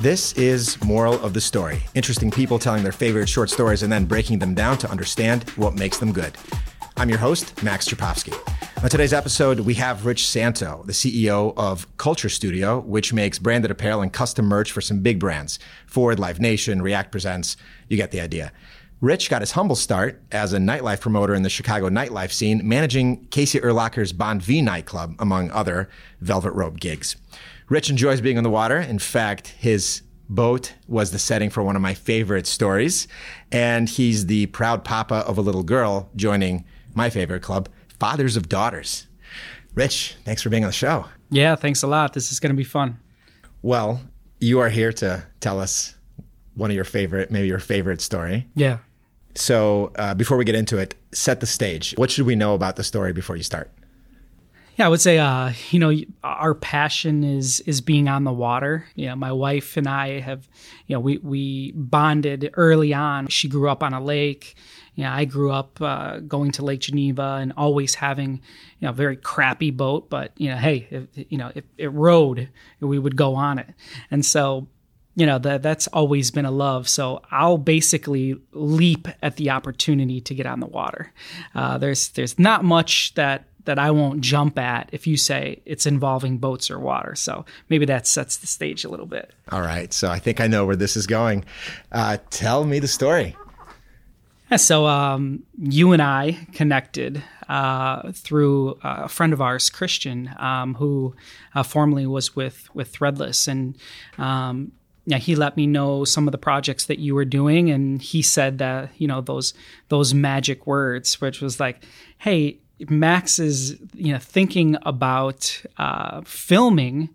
This 0.00 0.32
is 0.34 0.80
Moral 0.84 1.14
of 1.24 1.34
the 1.34 1.40
Story. 1.40 1.82
Interesting 1.92 2.30
people 2.30 2.60
telling 2.60 2.84
their 2.84 2.92
favorite 2.92 3.28
short 3.28 3.50
stories 3.50 3.82
and 3.82 3.90
then 3.90 4.04
breaking 4.04 4.38
them 4.38 4.54
down 4.54 4.78
to 4.78 4.88
understand 4.88 5.50
what 5.56 5.74
makes 5.74 5.98
them 5.98 6.12
good. 6.12 6.36
I'm 6.96 7.08
your 7.08 7.18
host, 7.18 7.64
Max 7.64 7.88
Czapowski. 7.88 8.32
On 8.80 8.88
today's 8.88 9.12
episode, 9.12 9.58
we 9.58 9.74
have 9.74 10.06
Rich 10.06 10.28
Santo, 10.28 10.84
the 10.86 10.92
CEO 10.92 11.52
of 11.56 11.84
Culture 11.96 12.28
Studio, 12.28 12.78
which 12.78 13.12
makes 13.12 13.40
branded 13.40 13.72
apparel 13.72 14.00
and 14.00 14.12
custom 14.12 14.46
merch 14.46 14.70
for 14.70 14.80
some 14.80 15.00
big 15.00 15.18
brands 15.18 15.58
Ford, 15.88 16.20
Live 16.20 16.38
Nation, 16.38 16.80
React 16.80 17.10
Presents. 17.10 17.56
You 17.88 17.96
get 17.96 18.12
the 18.12 18.20
idea. 18.20 18.52
Rich 19.00 19.30
got 19.30 19.42
his 19.42 19.50
humble 19.52 19.76
start 19.76 20.22
as 20.30 20.52
a 20.52 20.58
nightlife 20.58 21.00
promoter 21.00 21.34
in 21.34 21.42
the 21.42 21.50
Chicago 21.50 21.88
nightlife 21.88 22.30
scene, 22.30 22.60
managing 22.62 23.26
Casey 23.30 23.58
Urlacher's 23.58 24.12
Bon 24.12 24.38
V 24.38 24.62
nightclub, 24.62 25.16
among 25.18 25.50
other 25.50 25.88
velvet 26.20 26.52
rope 26.52 26.78
gigs. 26.78 27.16
Rich 27.68 27.90
enjoys 27.90 28.20
being 28.20 28.38
on 28.38 28.44
the 28.44 28.50
water. 28.50 28.78
In 28.78 28.98
fact, 28.98 29.48
his 29.48 30.02
boat 30.28 30.74
was 30.86 31.10
the 31.10 31.18
setting 31.18 31.50
for 31.50 31.62
one 31.62 31.76
of 31.76 31.82
my 31.82 31.94
favorite 31.94 32.46
stories. 32.46 33.08
And 33.52 33.88
he's 33.88 34.26
the 34.26 34.46
proud 34.46 34.84
papa 34.84 35.16
of 35.16 35.38
a 35.38 35.40
little 35.40 35.62
girl 35.62 36.10
joining 36.16 36.64
my 36.94 37.10
favorite 37.10 37.42
club, 37.42 37.68
Fathers 38.00 38.36
of 38.36 38.48
Daughters. 38.48 39.06
Rich, 39.74 40.16
thanks 40.24 40.42
for 40.42 40.48
being 40.48 40.64
on 40.64 40.68
the 40.68 40.72
show. 40.74 41.06
Yeah, 41.30 41.54
thanks 41.56 41.82
a 41.82 41.86
lot. 41.86 42.14
This 42.14 42.32
is 42.32 42.40
going 42.40 42.50
to 42.50 42.56
be 42.56 42.64
fun. 42.64 42.98
Well, 43.62 44.00
you 44.40 44.60
are 44.60 44.70
here 44.70 44.92
to 44.94 45.24
tell 45.40 45.60
us 45.60 45.94
one 46.54 46.70
of 46.70 46.74
your 46.74 46.84
favorite, 46.84 47.30
maybe 47.30 47.46
your 47.48 47.58
favorite 47.58 48.00
story. 48.00 48.46
Yeah. 48.54 48.78
So 49.34 49.92
uh, 49.96 50.14
before 50.14 50.36
we 50.36 50.44
get 50.44 50.54
into 50.54 50.78
it, 50.78 50.94
set 51.12 51.40
the 51.40 51.46
stage. 51.46 51.94
What 51.96 52.10
should 52.10 52.26
we 52.26 52.34
know 52.34 52.54
about 52.54 52.76
the 52.76 52.84
story 52.84 53.12
before 53.12 53.36
you 53.36 53.42
start? 53.42 53.70
Yeah, 54.78 54.86
I 54.86 54.88
would 54.90 55.00
say, 55.00 55.18
uh, 55.18 55.52
you 55.70 55.80
know, 55.80 55.92
our 56.22 56.54
passion 56.54 57.24
is 57.24 57.58
is 57.60 57.80
being 57.80 58.06
on 58.08 58.22
the 58.22 58.32
water. 58.32 58.86
Know, 58.94 59.16
my 59.16 59.32
wife 59.32 59.76
and 59.76 59.88
I 59.88 60.20
have, 60.20 60.48
you 60.86 60.94
know, 60.94 61.00
we 61.00 61.18
we 61.18 61.72
bonded 61.72 62.50
early 62.54 62.94
on. 62.94 63.26
She 63.26 63.48
grew 63.48 63.68
up 63.68 63.82
on 63.82 63.92
a 63.92 64.00
lake. 64.00 64.54
Know, 64.96 65.10
I 65.10 65.24
grew 65.24 65.50
up 65.50 65.80
uh, 65.80 66.18
going 66.20 66.52
to 66.52 66.64
Lake 66.64 66.80
Geneva 66.80 67.38
and 67.40 67.52
always 67.56 67.96
having, 67.96 68.40
you 68.78 68.86
know, 68.86 68.90
a 68.90 68.92
very 68.92 69.16
crappy 69.16 69.72
boat. 69.72 70.10
But 70.10 70.32
you 70.36 70.48
know, 70.48 70.56
hey, 70.56 70.86
if, 70.90 71.08
you 71.28 71.38
know, 71.38 71.50
if 71.56 71.64
it 71.76 71.88
rode, 71.88 72.48
we 72.78 73.00
would 73.00 73.16
go 73.16 73.34
on 73.34 73.58
it. 73.58 73.68
And 74.12 74.24
so, 74.24 74.68
you 75.16 75.26
know, 75.26 75.40
that 75.40 75.62
that's 75.62 75.88
always 75.88 76.30
been 76.30 76.44
a 76.44 76.52
love. 76.52 76.88
So 76.88 77.22
I'll 77.32 77.58
basically 77.58 78.36
leap 78.52 79.08
at 79.22 79.36
the 79.36 79.50
opportunity 79.50 80.20
to 80.20 80.34
get 80.36 80.46
on 80.46 80.60
the 80.60 80.66
water. 80.66 81.12
Uh, 81.52 81.78
there's 81.78 82.10
there's 82.10 82.38
not 82.38 82.62
much 82.62 83.14
that 83.14 83.47
that 83.68 83.78
I 83.78 83.90
won't 83.90 84.22
jump 84.22 84.58
at 84.58 84.88
if 84.92 85.06
you 85.06 85.18
say 85.18 85.60
it's 85.66 85.84
involving 85.84 86.38
boats 86.38 86.70
or 86.70 86.78
water. 86.78 87.14
So 87.14 87.44
maybe 87.68 87.84
that 87.84 88.06
sets 88.06 88.38
the 88.38 88.46
stage 88.46 88.82
a 88.82 88.88
little 88.88 89.04
bit. 89.04 89.34
All 89.52 89.60
right. 89.60 89.92
So 89.92 90.10
I 90.10 90.18
think 90.18 90.40
I 90.40 90.46
know 90.46 90.64
where 90.64 90.74
this 90.74 90.96
is 90.96 91.06
going. 91.06 91.44
Uh, 91.92 92.16
tell 92.30 92.64
me 92.64 92.78
the 92.78 92.88
story. 92.88 93.36
So 94.56 94.86
um, 94.86 95.42
you 95.58 95.92
and 95.92 96.00
I 96.00 96.38
connected 96.54 97.22
uh, 97.46 98.10
through 98.12 98.78
a 98.82 99.06
friend 99.06 99.34
of 99.34 99.42
ours, 99.42 99.68
Christian, 99.68 100.34
um, 100.38 100.72
who 100.76 101.14
uh, 101.54 101.62
formerly 101.62 102.06
was 102.06 102.34
with 102.34 102.74
with 102.74 102.90
Threadless, 102.90 103.46
and 103.46 103.76
um, 104.16 104.72
yeah, 105.04 105.18
he 105.18 105.36
let 105.36 105.58
me 105.58 105.66
know 105.66 106.06
some 106.06 106.26
of 106.26 106.32
the 106.32 106.38
projects 106.38 106.86
that 106.86 106.98
you 106.98 107.14
were 107.14 107.26
doing, 107.26 107.70
and 107.70 108.00
he 108.00 108.22
said 108.22 108.56
that 108.56 108.88
you 108.96 109.06
know 109.06 109.20
those 109.20 109.52
those 109.90 110.14
magic 110.14 110.66
words, 110.66 111.20
which 111.20 111.42
was 111.42 111.60
like, 111.60 111.84
"Hey, 112.16 112.60
Max 112.88 113.38
is 113.38 113.78
you 113.94 114.12
know 114.12 114.18
thinking 114.18 114.76
about 114.82 115.62
uh, 115.76 116.22
filming 116.22 117.10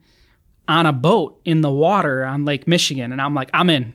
on 0.67 0.85
a 0.85 0.93
boat 0.93 1.39
in 1.45 1.61
the 1.61 1.71
water 1.71 2.25
on 2.25 2.45
Lake 2.45 2.67
Michigan, 2.67 3.11
and 3.11 3.21
I'm 3.21 3.33
like, 3.33 3.49
I'm 3.53 3.69
in. 3.69 3.93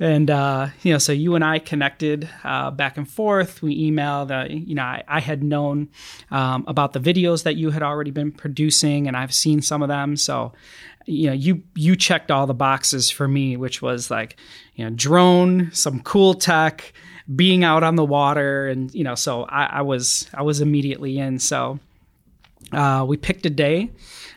And 0.00 0.28
uh, 0.28 0.68
you 0.82 0.92
know, 0.92 0.98
so 0.98 1.12
you 1.12 1.34
and 1.36 1.44
I 1.44 1.58
connected 1.60 2.28
uh, 2.42 2.70
back 2.70 2.96
and 2.96 3.08
forth. 3.08 3.62
We 3.62 3.90
emailed. 3.90 4.30
Uh, 4.30 4.48
you 4.52 4.74
know, 4.74 4.82
I, 4.82 5.04
I 5.06 5.20
had 5.20 5.42
known 5.42 5.88
um, 6.30 6.64
about 6.66 6.94
the 6.94 7.00
videos 7.00 7.44
that 7.44 7.56
you 7.56 7.70
had 7.70 7.82
already 7.82 8.10
been 8.10 8.32
producing, 8.32 9.06
and 9.06 9.16
I've 9.16 9.32
seen 9.32 9.62
some 9.62 9.82
of 9.82 9.88
them. 9.88 10.16
So, 10.16 10.52
you 11.06 11.28
know, 11.28 11.32
you 11.32 11.62
you 11.74 11.94
checked 11.94 12.30
all 12.32 12.46
the 12.46 12.54
boxes 12.54 13.08
for 13.08 13.28
me, 13.28 13.56
which 13.56 13.80
was 13.82 14.10
like, 14.10 14.36
you 14.74 14.84
know, 14.84 14.90
drone, 14.90 15.70
some 15.72 16.00
cool 16.00 16.34
tech 16.34 16.92
being 17.34 17.64
out 17.64 17.82
on 17.82 17.96
the 17.96 18.04
water, 18.04 18.66
and 18.66 18.94
you 18.94 19.04
know, 19.04 19.14
so 19.14 19.44
I, 19.44 19.64
I 19.64 19.82
was 19.82 20.28
I 20.34 20.42
was 20.42 20.60
immediately 20.60 21.18
in. 21.18 21.38
So 21.38 21.78
uh, 22.72 23.04
we 23.06 23.16
picked 23.16 23.46
a 23.46 23.50
day, 23.50 23.90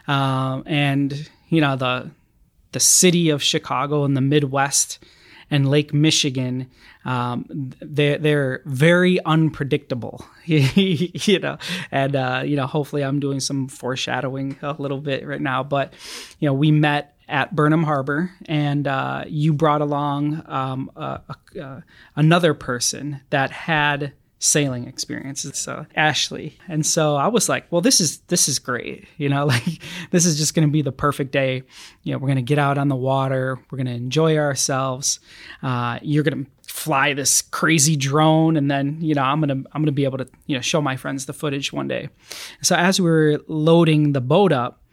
um, 0.07 0.63
and 0.65 1.29
you 1.49 1.61
know 1.61 1.75
the 1.75 2.11
the 2.71 2.79
city 2.79 3.29
of 3.29 3.41
Chicago 3.41 4.05
in 4.05 4.13
the 4.13 4.21
Midwest 4.21 4.99
and 5.49 5.69
Lake 5.69 5.93
Michigan, 5.93 6.69
um, 7.05 7.45
they're 7.79 8.17
they're 8.17 8.61
very 8.65 9.23
unpredictable, 9.23 10.25
you 10.45 11.39
know. 11.39 11.57
And 11.91 12.15
uh, 12.15 12.43
you 12.45 12.55
know, 12.55 12.67
hopefully, 12.67 13.03
I'm 13.03 13.19
doing 13.19 13.39
some 13.39 13.67
foreshadowing 13.67 14.57
a 14.61 14.75
little 14.77 14.99
bit 14.99 15.25
right 15.25 15.41
now. 15.41 15.63
But 15.63 15.93
you 16.39 16.47
know, 16.47 16.53
we 16.53 16.71
met 16.71 17.16
at 17.27 17.55
Burnham 17.55 17.83
Harbor, 17.83 18.31
and 18.45 18.87
uh, 18.87 19.25
you 19.27 19.53
brought 19.53 19.81
along 19.81 20.43
um, 20.45 20.91
a, 20.95 21.21
a, 21.59 21.83
another 22.15 22.53
person 22.53 23.21
that 23.29 23.51
had 23.51 24.13
sailing 24.39 24.87
experiences 24.87 25.57
so 25.57 25.85
ashley. 25.95 26.57
And 26.67 26.85
so 26.85 27.15
i 27.15 27.27
was 27.27 27.49
like 27.49 27.65
well 27.71 27.81
this 27.81 27.99
is 27.99 28.19
this 28.27 28.47
is 28.47 28.59
great. 28.59 29.07
You 29.17 29.29
know 29.29 29.45
like 29.47 29.81
this 30.11 30.25
is 30.25 30.37
just 30.37 30.53
going 30.53 30.67
to 30.67 30.71
be 30.71 30.81
the 30.81 30.91
perfect 30.91 31.31
day. 31.31 31.63
You 32.03 32.13
know 32.13 32.19
we're 32.19 32.27
going 32.27 32.35
to 32.37 32.41
get 32.43 32.59
out 32.59 32.77
on 32.77 32.87
the 32.87 32.95
water 32.95 33.59
we're 33.69 33.77
going 33.77 33.87
to 33.87 33.93
enjoy 33.93 34.37
ourselves 34.37 35.19
uh, 35.63 35.99
you're 36.01 36.23
going 36.23 36.45
to 36.45 36.51
fly 36.61 37.13
this 37.13 37.41
crazy 37.41 37.95
drone 37.95 38.55
and 38.57 38.69
then 38.69 39.01
you 39.01 39.15
know 39.15 39.23
i'm 39.23 39.41
going 39.41 39.49
to 39.49 39.69
i'm 39.71 39.81
going 39.81 39.85
to 39.85 39.91
be 39.91 40.03
able 40.03 40.17
to 40.19 40.27
you 40.45 40.55
know 40.55 40.61
show 40.61 40.81
my 40.81 40.95
friends 40.95 41.25
the 41.25 41.33
footage 41.33 41.73
one 41.73 41.87
day. 41.87 42.09
So 42.61 42.75
as 42.75 43.01
we 43.01 43.09
were 43.09 43.41
loading 43.47 44.13
the 44.13 44.21
boat 44.21 44.51
up 44.51 44.83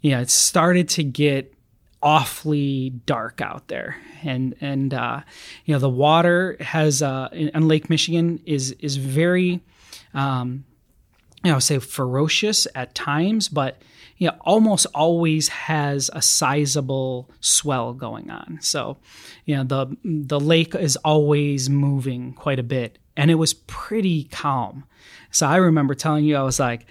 you 0.00 0.12
know 0.12 0.20
it 0.20 0.30
started 0.30 0.88
to 0.88 1.04
get 1.04 1.54
awfully 2.02 2.90
dark 3.06 3.40
out 3.40 3.68
there. 3.68 3.96
And 4.22 4.54
and 4.60 4.92
uh, 4.92 5.20
you 5.64 5.74
know 5.74 5.78
the 5.78 5.88
water 5.88 6.56
has 6.60 7.02
uh, 7.02 7.28
in, 7.32 7.68
Lake 7.68 7.90
Michigan 7.90 8.40
is 8.44 8.72
is 8.72 8.96
very 8.96 9.60
um, 10.14 10.64
you 11.44 11.52
know 11.52 11.58
say 11.58 11.78
ferocious 11.78 12.66
at 12.74 12.94
times 12.94 13.48
but 13.48 13.80
you 14.18 14.28
know 14.28 14.36
almost 14.42 14.86
always 14.94 15.48
has 15.48 16.10
a 16.12 16.20
sizable 16.20 17.30
swell 17.40 17.94
going 17.94 18.30
on. 18.30 18.58
So 18.60 18.98
you 19.44 19.56
know 19.56 19.64
the 19.64 19.96
the 20.04 20.40
lake 20.40 20.74
is 20.74 20.96
always 20.96 21.70
moving 21.70 22.34
quite 22.34 22.58
a 22.58 22.64
bit 22.64 22.98
and 23.16 23.30
it 23.30 23.36
was 23.36 23.54
pretty 23.54 24.24
calm. 24.24 24.84
So 25.30 25.46
I 25.46 25.56
remember 25.56 25.94
telling 25.94 26.24
you 26.24 26.36
I 26.36 26.42
was 26.42 26.60
like 26.60 26.86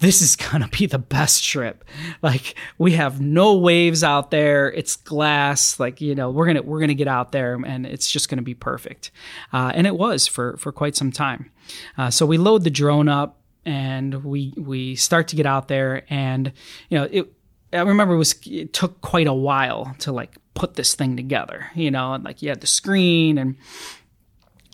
this 0.00 0.22
is 0.22 0.34
to 0.62 0.68
be 0.68 0.86
the 0.86 0.98
best 0.98 1.44
trip. 1.44 1.84
Like 2.22 2.56
we 2.78 2.92
have 2.92 3.20
no 3.20 3.56
waves 3.56 4.02
out 4.02 4.30
there. 4.30 4.72
It's 4.72 4.96
glass. 4.96 5.78
Like, 5.78 6.00
you 6.00 6.14
know, 6.14 6.30
we're 6.30 6.46
to, 6.56 6.62
we're 6.62 6.80
to 6.88 6.94
get 6.94 7.08
out 7.08 7.32
there 7.32 7.54
and 7.54 7.86
it's 7.86 8.10
just 8.10 8.28
to 8.38 8.42
be 8.42 8.54
perfect. 8.54 9.10
Uh, 9.52 9.72
and 9.74 9.86
it 9.86 9.96
was 9.96 10.26
for, 10.26 10.56
for 10.56 10.72
quite 10.72 10.96
some 10.96 11.12
time. 11.12 11.50
Uh, 11.96 12.10
so 12.10 12.26
we 12.26 12.38
load 12.38 12.64
the 12.64 12.70
drone 12.70 13.08
up 13.08 13.38
and 13.64 14.24
we, 14.24 14.54
we 14.56 14.96
start 14.96 15.28
to 15.28 15.36
get 15.36 15.46
out 15.46 15.68
there 15.68 16.02
and, 16.08 16.52
you 16.88 16.98
know, 16.98 17.08
it, 17.10 17.32
I 17.72 17.82
remember 17.82 18.14
it 18.14 18.18
was, 18.18 18.34
it 18.46 18.72
took 18.72 19.00
quite 19.02 19.28
a 19.28 19.34
while 19.34 19.94
to 20.00 20.12
like 20.12 20.34
put 20.54 20.74
this 20.74 20.94
thing 20.94 21.16
together, 21.16 21.70
you 21.74 21.90
know, 21.90 22.14
and 22.14 22.24
like 22.24 22.42
you 22.42 22.48
had 22.48 22.62
the 22.62 22.66
screen 22.66 23.38
and, 23.38 23.56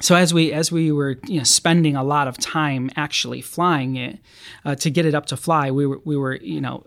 so 0.00 0.14
as 0.14 0.34
we 0.34 0.52
as 0.52 0.70
we 0.70 0.92
were 0.92 1.18
you 1.26 1.38
know, 1.38 1.44
spending 1.44 1.96
a 1.96 2.04
lot 2.04 2.28
of 2.28 2.36
time 2.38 2.90
actually 2.96 3.40
flying 3.40 3.96
it 3.96 4.18
uh, 4.64 4.74
to 4.76 4.90
get 4.90 5.06
it 5.06 5.14
up 5.14 5.26
to 5.26 5.36
fly, 5.36 5.70
we 5.70 5.86
were 5.86 6.00
we 6.04 6.16
were 6.16 6.36
you 6.36 6.60
know 6.60 6.84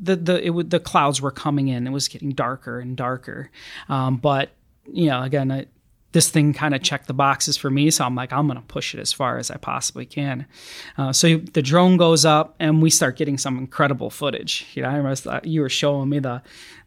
the 0.00 0.16
the 0.16 0.46
it, 0.46 0.70
the 0.70 0.80
clouds 0.80 1.20
were 1.20 1.32
coming 1.32 1.68
in. 1.68 1.86
It 1.86 1.90
was 1.90 2.08
getting 2.08 2.30
darker 2.30 2.78
and 2.78 2.96
darker, 2.96 3.50
um, 3.88 4.16
but 4.16 4.50
you 4.86 5.06
know 5.06 5.22
again 5.22 5.66
this 6.12 6.30
thing 6.30 6.52
kind 6.52 6.74
of 6.74 6.82
checked 6.82 7.08
the 7.08 7.14
boxes 7.14 7.56
for 7.56 7.70
me. 7.70 7.90
So 7.90 8.04
I'm 8.04 8.14
like, 8.14 8.32
I'm 8.32 8.46
going 8.46 8.58
to 8.58 8.66
push 8.66 8.94
it 8.94 9.00
as 9.00 9.12
far 9.12 9.38
as 9.38 9.50
I 9.50 9.56
possibly 9.56 10.06
can. 10.06 10.46
Uh, 10.96 11.12
so 11.12 11.36
the 11.36 11.62
drone 11.62 11.96
goes 11.96 12.24
up 12.24 12.54
and 12.58 12.80
we 12.80 12.90
start 12.90 13.16
getting 13.16 13.36
some 13.36 13.58
incredible 13.58 14.08
footage. 14.08 14.66
You 14.74 14.82
know, 14.82 14.88
I 14.88 14.96
remember 14.96 15.40
you 15.44 15.60
were 15.60 15.68
showing 15.68 16.08
me 16.08 16.20
the, 16.20 16.42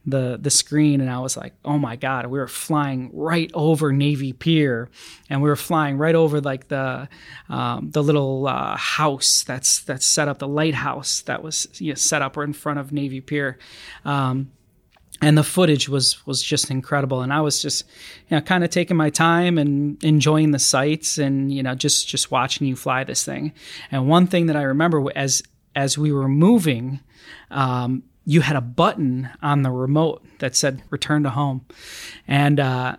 the, 0.06 0.40
the 0.42 0.50
screen 0.50 1.02
and 1.02 1.10
I 1.10 1.20
was 1.20 1.38
like, 1.38 1.54
oh 1.64 1.78
my 1.78 1.96
God, 1.96 2.26
we 2.28 2.40
were 2.40 2.48
flying 2.48 3.12
right 3.14 3.52
over 3.54 3.92
Navy 3.92 4.34
Pier 4.34 4.90
and 5.30 5.42
we 5.44 5.50
were 5.50 5.56
flying 5.56 5.98
right 5.98 6.16
over 6.16 6.42
like 6.42 6.70
the, 6.70 7.08
um, 7.50 7.92
the 7.92 8.02
little 8.02 8.48
uh, 8.48 8.78
house 8.78 9.44
that's, 9.44 9.82
that's 9.82 10.06
set 10.06 10.28
up, 10.28 10.40
the 10.40 10.48
lighthouse 10.48 11.22
that 11.22 11.44
was 11.44 11.68
you 11.80 11.90
know, 11.90 11.96
set 11.96 12.22
up 12.22 12.38
right 12.38 12.48
in 12.48 12.54
front 12.54 12.80
of 12.80 12.92
Navy 12.92 13.22
Pier. 13.22 13.60
Um, 14.06 14.52
and 15.22 15.38
the 15.38 15.44
footage 15.44 15.90
was 15.90 16.26
was 16.26 16.42
just 16.42 16.72
incredible 16.72 17.22
and 17.22 17.34
i 17.34 17.42
was 17.42 17.62
just 17.62 17.86
you 18.30 18.38
know 18.38 18.42
kind 18.42 18.64
of 18.64 18.70
taking 18.70 18.98
my 18.98 19.10
time 19.10 19.58
and 19.58 20.02
enjoying 20.04 20.52
the 20.52 20.60
sights 20.60 21.18
and 21.18 21.54
you 21.54 21.62
know 21.62 21.76
just 21.76 22.08
just 22.08 22.32
watching 22.32 22.68
you 22.68 22.76
fly 22.76 23.04
this 23.04 23.24
thing 23.24 23.54
and 23.92 24.08
one 24.08 24.28
thing 24.28 24.46
that 24.46 24.56
i 24.56 24.62
remember 24.62 25.06
as 25.16 25.44
as 25.76 25.98
we 25.98 26.12
were 26.12 26.28
moving 26.28 27.00
um, 27.52 28.04
you 28.26 28.42
had 28.42 28.56
a 28.56 28.62
button 28.62 29.30
on 29.42 29.64
the 29.64 29.72
remote 29.72 30.24
that 30.38 30.56
said 30.56 30.84
return 30.92 31.24
to 31.24 31.32
home. 31.32 31.66
And, 32.28 32.60
uh, 32.60 32.98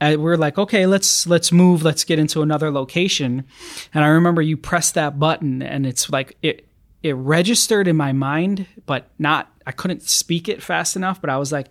we're 0.00 0.36
like, 0.36 0.58
okay, 0.58 0.86
let's 0.86 1.26
let's 1.26 1.50
move, 1.50 1.82
let's 1.82 2.04
get 2.04 2.20
into 2.20 2.40
another 2.40 2.70
location. 2.70 3.44
And 3.92 4.04
I 4.04 4.06
remember 4.06 4.40
you 4.40 4.56
pressed 4.56 4.94
that 4.94 5.18
button, 5.18 5.60
and 5.60 5.84
it's 5.84 6.08
like 6.08 6.36
it 6.40 6.68
it 7.02 7.14
registered 7.14 7.88
in 7.88 7.96
my 7.96 8.12
mind, 8.12 8.68
but 8.86 9.10
not 9.18 9.50
I 9.68 9.72
couldn't 9.72 10.02
speak 10.02 10.48
it 10.48 10.62
fast 10.62 10.96
enough. 10.96 11.20
But 11.20 11.28
I 11.28 11.36
was 11.36 11.52
like, 11.52 11.68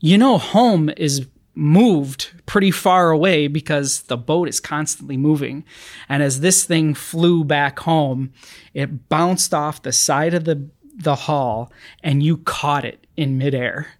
you 0.00 0.16
know, 0.16 0.38
home 0.38 0.90
is 0.96 1.26
moved 1.54 2.30
pretty 2.46 2.70
far 2.70 3.10
away 3.10 3.46
because 3.46 4.02
the 4.02 4.16
boat 4.16 4.48
is 4.48 4.58
constantly 4.58 5.18
moving. 5.18 5.64
And 6.08 6.22
as 6.22 6.40
this 6.40 6.64
thing 6.64 6.94
flew 6.94 7.44
back 7.44 7.80
home, 7.80 8.32
it 8.72 9.08
bounced 9.10 9.52
off 9.52 9.82
the 9.82 9.92
side 9.92 10.34
of 10.34 10.44
the 10.44 10.68
the 10.98 11.14
hull 11.14 11.70
and 12.02 12.22
you 12.22 12.38
caught 12.38 12.86
it 12.86 13.06
in 13.16 13.38
midair. 13.38 13.88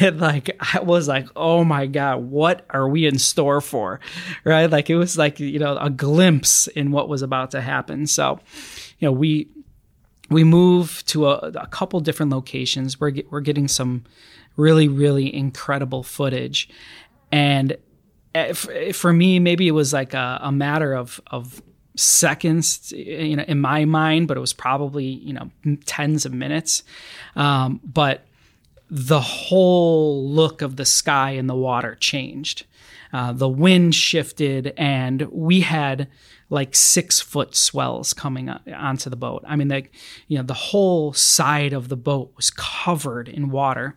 And 0.00 0.20
like 0.20 0.56
I 0.74 0.80
was 0.80 1.06
like, 1.06 1.28
oh 1.36 1.62
my 1.62 1.86
God, 1.86 2.16
what 2.16 2.66
are 2.70 2.88
we 2.88 3.06
in 3.06 3.16
store 3.16 3.60
for? 3.60 4.00
Right? 4.42 4.68
Like 4.68 4.90
it 4.90 4.96
was 4.96 5.16
like, 5.16 5.38
you 5.38 5.60
know, 5.60 5.76
a 5.76 5.88
glimpse 5.88 6.66
in 6.66 6.90
what 6.90 7.08
was 7.08 7.22
about 7.22 7.52
to 7.52 7.60
happen. 7.60 8.08
So, 8.08 8.40
you 8.98 9.06
know, 9.06 9.12
we 9.12 9.48
we 10.28 10.44
move 10.44 11.04
to 11.06 11.26
a, 11.26 11.36
a 11.54 11.66
couple 11.66 12.00
different 12.00 12.32
locations. 12.32 13.00
We're 13.00 13.10
get, 13.10 13.30
we're 13.30 13.40
getting 13.40 13.68
some 13.68 14.04
really 14.56 14.88
really 14.88 15.34
incredible 15.34 16.02
footage, 16.02 16.68
and 17.30 17.76
eh, 18.34 18.52
for 18.52 19.12
me, 19.12 19.38
maybe 19.38 19.68
it 19.68 19.72
was 19.72 19.92
like 19.92 20.14
a, 20.14 20.38
a 20.42 20.52
matter 20.52 20.94
of 20.94 21.20
of 21.30 21.62
seconds, 21.96 22.92
you 22.92 23.36
know, 23.36 23.44
in 23.44 23.60
my 23.60 23.84
mind, 23.84 24.28
but 24.28 24.36
it 24.36 24.40
was 24.40 24.52
probably 24.52 25.04
you 25.04 25.32
know 25.32 25.50
tens 25.84 26.24
of 26.24 26.32
minutes. 26.32 26.82
Um, 27.34 27.80
but 27.84 28.26
the 28.90 29.20
whole 29.20 30.28
look 30.28 30.62
of 30.62 30.76
the 30.76 30.84
sky 30.84 31.32
and 31.32 31.48
the 31.48 31.54
water 31.54 31.96
changed. 31.96 32.66
Uh, 33.12 33.32
the 33.32 33.48
wind 33.48 33.94
shifted, 33.94 34.74
and 34.76 35.22
we 35.32 35.60
had 35.60 36.08
like 36.48 36.74
six 36.74 37.20
foot 37.20 37.54
swells 37.54 38.12
coming 38.12 38.48
onto 38.48 39.10
the 39.10 39.16
boat. 39.16 39.42
I 39.46 39.56
mean, 39.56 39.68
like 39.68 39.92
you 40.28 40.38
know, 40.38 40.44
the 40.44 40.54
whole 40.54 41.12
side 41.12 41.72
of 41.72 41.88
the 41.88 41.96
boat 41.96 42.32
was 42.36 42.50
covered 42.50 43.28
in 43.28 43.50
water. 43.50 43.96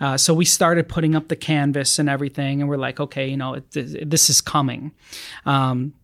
Uh, 0.00 0.16
so 0.16 0.32
we 0.32 0.44
started 0.44 0.88
putting 0.88 1.14
up 1.14 1.28
the 1.28 1.36
canvas 1.36 1.98
and 1.98 2.08
everything, 2.08 2.60
and 2.60 2.68
we're 2.68 2.76
like, 2.76 3.00
okay, 3.00 3.28
you 3.28 3.36
know, 3.36 3.54
it, 3.54 3.70
this 3.72 4.30
is 4.30 4.40
coming. 4.40 4.92
Um, 5.44 5.94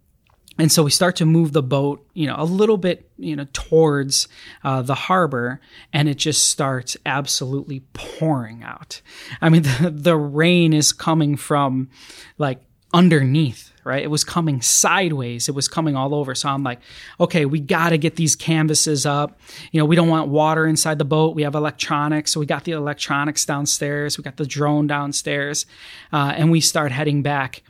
and 0.58 0.72
so 0.72 0.82
we 0.82 0.90
start 0.90 1.16
to 1.16 1.26
move 1.26 1.52
the 1.52 1.62
boat, 1.62 2.06
you 2.14 2.26
know, 2.26 2.36
a 2.38 2.44
little 2.44 2.78
bit, 2.78 3.10
you 3.18 3.36
know, 3.36 3.46
towards 3.52 4.26
uh, 4.64 4.80
the 4.82 4.94
harbor, 4.94 5.60
and 5.92 6.08
it 6.08 6.16
just 6.16 6.48
starts 6.48 6.96
absolutely 7.04 7.80
pouring 7.92 8.62
out. 8.62 9.02
I 9.42 9.50
mean, 9.50 9.62
the, 9.80 9.90
the 9.94 10.16
rain 10.16 10.72
is 10.72 10.92
coming 10.92 11.36
from 11.36 11.90
like 12.38 12.62
underneath, 12.94 13.72
right? 13.86 14.02
It 14.02 14.10
was 14.10 14.24
coming 14.24 14.60
sideways. 14.60 15.48
It 15.48 15.54
was 15.54 15.68
coming 15.68 15.96
all 15.96 16.14
over. 16.14 16.34
So 16.34 16.48
I'm 16.48 16.62
like, 16.62 16.80
okay, 17.20 17.46
we 17.46 17.60
got 17.60 17.90
to 17.90 17.98
get 17.98 18.16
these 18.16 18.36
canvases 18.36 19.06
up. 19.06 19.40
You 19.72 19.80
know, 19.80 19.84
we 19.86 19.96
don't 19.96 20.08
want 20.08 20.28
water 20.28 20.66
inside 20.66 20.98
the 20.98 21.04
boat. 21.04 21.34
We 21.34 21.42
have 21.42 21.54
electronics. 21.54 22.32
So 22.32 22.40
we 22.40 22.46
got 22.46 22.64
the 22.64 22.72
electronics 22.72 23.44
downstairs. 23.44 24.18
We 24.18 24.24
got 24.24 24.36
the 24.36 24.46
drone 24.46 24.86
downstairs. 24.86 25.66
Uh, 26.12 26.34
and 26.36 26.50
we 26.50 26.60
start 26.60 26.92
heading 26.92 27.22
back. 27.22 27.62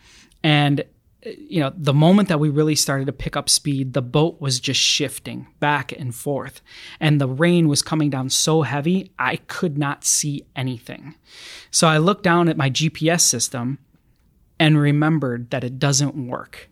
And 0.43 0.83
you 1.27 1.61
know, 1.61 1.73
the 1.77 1.95
moment 1.95 2.29
that 2.29 2.39
we 2.39 2.49
really 2.49 2.77
started 2.77 3.07
to 3.07 3.13
pick 3.13 3.37
up 3.37 3.49
speed, 3.49 3.93
the 3.93 4.03
boat 4.03 4.41
was 4.41 4.61
just 4.61 4.81
shifting 4.81 5.49
back 5.59 5.93
and 5.93 6.15
forth. 6.15 6.61
And 7.01 7.21
the 7.21 7.29
rain 7.29 7.69
was 7.69 7.83
coming 7.83 8.11
down 8.11 8.31
so 8.31 8.63
heavy, 8.63 9.13
I 9.19 9.37
could 9.37 9.77
not 9.77 10.05
see 10.05 10.47
anything. 10.55 11.17
So 11.71 11.89
I 11.89 11.99
looked 11.99 12.23
down 12.23 12.49
at 12.49 12.57
my 12.57 12.71
GPS 12.71 13.23
system 13.23 13.79
and 14.59 14.79
remembered 14.79 15.51
that 15.51 15.65
it 15.65 15.79
doesn't 15.79 16.15
work. 16.15 16.69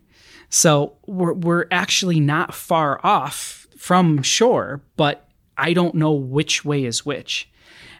So 0.49 0.97
we're, 1.05 1.33
we're 1.33 1.67
actually 1.71 2.19
not 2.19 2.53
far 2.53 2.99
off 3.03 3.67
from 3.77 4.21
shore, 4.21 4.81
but 4.95 5.27
I 5.57 5.73
don't 5.73 5.95
know 5.95 6.13
which 6.13 6.65
way 6.65 6.85
is 6.85 7.05
which. 7.05 7.49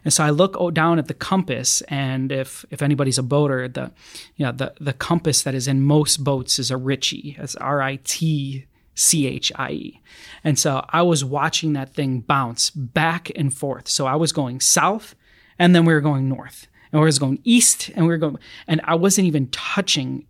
And 0.04 0.12
so 0.12 0.22
I 0.22 0.30
look 0.30 0.56
down 0.72 1.00
at 1.00 1.08
the 1.08 1.14
compass, 1.14 1.80
and 1.82 2.30
if 2.30 2.64
if 2.70 2.80
anybody's 2.80 3.18
a 3.18 3.24
boater, 3.24 3.66
the 3.66 3.90
you 4.36 4.46
know 4.46 4.52
the 4.52 4.72
the 4.80 4.92
compass 4.92 5.42
that 5.42 5.52
is 5.52 5.66
in 5.66 5.80
most 5.80 6.22
boats 6.22 6.60
is 6.60 6.70
a 6.70 6.76
Ritchie. 6.76 7.36
It's 7.40 7.56
R 7.56 7.82
I 7.82 7.98
T 8.04 8.66
C 8.94 9.26
H 9.26 9.50
I 9.56 9.70
E. 9.70 10.02
And 10.44 10.60
so 10.60 10.84
I 10.90 11.02
was 11.02 11.24
watching 11.24 11.72
that 11.72 11.92
thing 11.92 12.20
bounce 12.20 12.70
back 12.70 13.32
and 13.34 13.52
forth. 13.52 13.88
So 13.88 14.06
I 14.06 14.14
was 14.14 14.30
going 14.30 14.60
south, 14.60 15.16
and 15.58 15.74
then 15.74 15.84
we 15.84 15.92
were 15.92 16.00
going 16.00 16.28
north, 16.28 16.68
and 16.96 17.02
we 17.02 17.06
were 17.06 17.18
going 17.18 17.40
east, 17.44 17.90
and 17.90 18.06
we 18.06 18.08
were 18.08 18.16
going, 18.16 18.38
and 18.66 18.80
I 18.84 18.94
wasn't 18.94 19.26
even 19.26 19.48
touching 19.48 20.24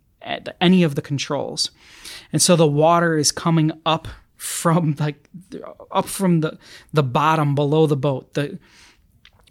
any 0.61 0.83
of 0.83 0.97
the 0.97 1.03
controls. 1.03 1.71
And 2.33 2.43
so 2.43 2.57
the 2.57 2.67
water 2.67 3.17
is 3.17 3.31
coming 3.31 3.71
up 3.87 4.09
from 4.35 4.97
like 4.99 5.29
up 5.93 6.07
from 6.07 6.41
the 6.41 6.59
the 6.93 7.05
bottom 7.05 7.55
below 7.55 7.87
the 7.87 7.97
boat. 7.97 8.35
The 8.35 8.59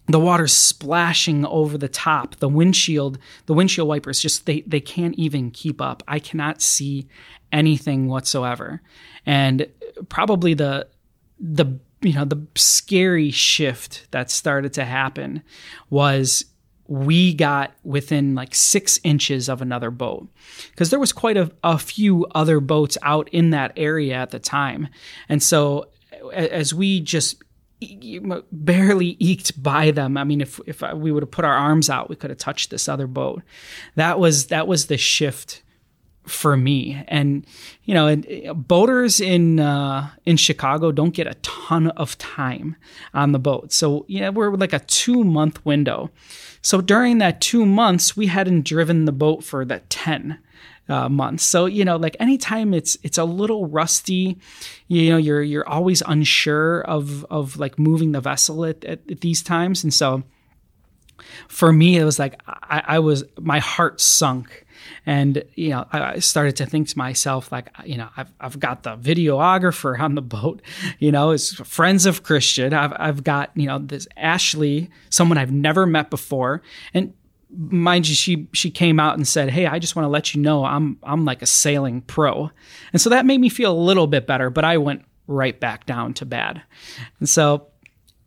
the 0.08 0.20
water's 0.20 0.52
splashing 0.52 1.46
over 1.46 1.78
the 1.78 1.88
top 1.88 2.36
the 2.36 2.50
windshield 2.50 3.18
the 3.48 3.54
windshield 3.54 3.88
wipers 3.88 4.20
just 4.20 4.46
they 4.46 4.62
they 4.68 4.80
can't 4.80 5.16
even 5.16 5.50
keep 5.50 5.82
up 5.82 6.04
i 6.08 6.20
cannot 6.20 6.62
see 6.62 7.08
anything 7.52 8.08
whatsoever 8.08 8.84
and 9.26 9.66
probably 10.08 10.54
the 10.54 10.88
the 11.40 11.66
you 12.04 12.14
know 12.14 12.24
the 12.24 12.46
scary 12.54 13.32
shift 13.32 14.06
that 14.12 14.30
started 14.30 14.74
to 14.74 14.86
happen 14.86 15.42
was 15.90 16.46
we 16.88 17.34
got 17.34 17.74
within 17.84 18.36
like 18.36 18.54
six 18.54 19.00
inches 19.04 19.50
of 19.50 19.62
another 19.62 19.90
boat 19.90 20.28
because 20.72 20.90
there 20.90 21.00
was 21.00 21.12
quite 21.12 21.38
a, 21.38 21.52
a 21.64 21.78
few 21.78 22.26
other 22.36 22.60
boats 22.60 22.98
out 23.02 23.28
in 23.30 23.50
that 23.50 23.72
area 23.76 24.14
at 24.14 24.32
the 24.32 24.40
time 24.40 24.88
and 25.28 25.42
so 25.42 25.88
as 26.34 26.74
we 26.74 27.00
just 27.02 27.42
barely 28.52 29.18
eked 29.20 29.62
by 29.62 29.92
them. 29.92 30.18
I 30.18 30.24
mean, 30.24 30.42
if 30.42 30.60
if 30.66 30.82
uh, 30.82 30.94
we 30.96 31.12
would 31.12 31.24
have 31.24 31.32
put 31.32 31.46
our 31.46 31.54
arms 31.54 31.90
out, 31.90 32.10
we 32.10 32.16
could 32.16 32.30
have 32.30 32.40
touched 32.40 32.70
this 32.70 32.88
other 32.88 33.08
boat. 33.08 33.44
That 33.96 34.20
was 34.20 34.48
that 34.48 34.68
was 34.68 34.88
the 34.88 34.98
shift 34.98 35.62
for 36.28 36.58
me. 36.58 37.04
And 37.08 37.46
you 37.84 37.94
know, 37.94 38.08
and 38.08 38.28
uh, 38.48 38.54
boaters 38.54 39.20
in 39.20 39.60
uh, 39.60 40.10
in 40.26 40.38
Chicago 40.38 40.92
don't 40.92 41.14
get 41.14 41.28
a 41.28 41.36
ton 41.36 41.88
of 41.92 42.18
time 42.18 42.76
on 43.14 43.32
the 43.32 43.40
boat. 43.40 43.72
So 43.72 44.06
yeah, 44.08 44.30
we're 44.30 44.56
like 44.56 44.74
a 44.74 44.80
two 44.80 45.24
month 45.24 45.64
window. 45.66 46.10
So 46.62 46.82
during 46.82 47.20
that 47.20 47.42
two 47.42 47.66
months, 47.66 48.18
we 48.18 48.28
hadn't 48.28 48.66
driven 48.66 49.06
the 49.06 49.12
boat 49.12 49.44
for 49.44 49.66
the 49.66 49.80
ten 49.90 50.40
uh, 50.90 51.10
months. 51.10 51.44
So 51.44 51.66
you 51.66 51.86
know, 51.86 51.98
like 51.98 52.16
anytime 52.20 52.74
it's 52.74 52.98
it's 53.04 53.18
a 53.18 53.26
little 53.26 53.68
rusty, 53.68 54.38
you 54.88 55.12
know, 55.12 55.18
you're 55.18 55.44
you're 55.44 55.68
always 55.68 56.02
unsure 56.06 56.82
of 56.82 57.26
of 57.26 57.58
like 57.58 57.80
moving 57.80 58.12
the 58.12 58.22
vessel 58.22 58.66
at, 58.66 58.84
at, 58.86 59.00
at 59.10 59.22
these 59.22 59.42
times, 59.42 59.84
and 59.84 59.94
so 59.94 60.24
for 61.48 61.72
me, 61.72 61.98
it 61.98 62.04
was 62.04 62.20
like 62.20 62.40
I, 62.48 62.84
I 62.86 63.00
was 63.00 63.24
my 63.40 63.60
heart 63.60 64.02
sunk 64.02 64.65
and 65.06 65.44
you 65.56 65.70
know 65.70 65.86
i 65.92 66.20
started 66.20 66.56
to 66.56 66.66
think 66.66 66.88
to 66.88 66.98
myself 66.98 67.52
like 67.52 67.70
you 67.86 67.98
know 67.98 68.10
i've, 68.18 68.32
I've 68.40 68.60
got 68.60 68.84
the 68.84 68.98
videographer 68.98 70.00
on 70.00 70.16
the 70.16 70.22
boat 70.22 70.62
you 71.00 71.12
know 71.12 71.32
it's 71.32 71.54
friends 71.54 72.06
of 72.06 72.24
christian. 72.24 72.74
I've, 72.74 72.94
I've 72.98 73.24
got 73.24 73.52
you 73.56 73.68
know 73.68 73.80
this 73.80 74.08
ashley 74.18 74.90
someone 75.10 75.38
i've 75.38 75.52
never 75.52 75.86
met 75.86 76.10
before. 76.10 76.62
And 76.94 77.14
mind 77.58 78.08
you, 78.08 78.16
she 78.16 78.48
she 78.54 78.70
came 78.70 79.00
out 79.00 79.16
and 79.16 79.28
said, 79.28 79.50
"Hey, 79.50 79.66
I 79.66 79.80
just 79.80 79.96
want 79.96 80.06
to 80.06 80.10
let 80.10 80.34
you 80.34 80.42
know 80.42 80.66
I'm 80.66 80.98
I'm 81.04 81.26
like 81.26 81.42
a 81.42 81.46
sailing 81.46 82.02
pro," 82.02 82.52
and 82.92 83.02
so 83.02 83.10
that 83.10 83.26
made 83.26 83.40
me 83.40 83.50
feel 83.50 83.72
a 83.72 83.78
little 83.78 84.08
bit 84.08 84.28
better. 84.28 84.50
But 84.50 84.66
I 84.66 84.78
went 84.78 85.04
right 85.28 85.60
back 85.60 85.86
down 85.86 86.14
to 86.16 86.26
bad, 86.26 86.62
and 87.20 87.30
so 87.30 87.68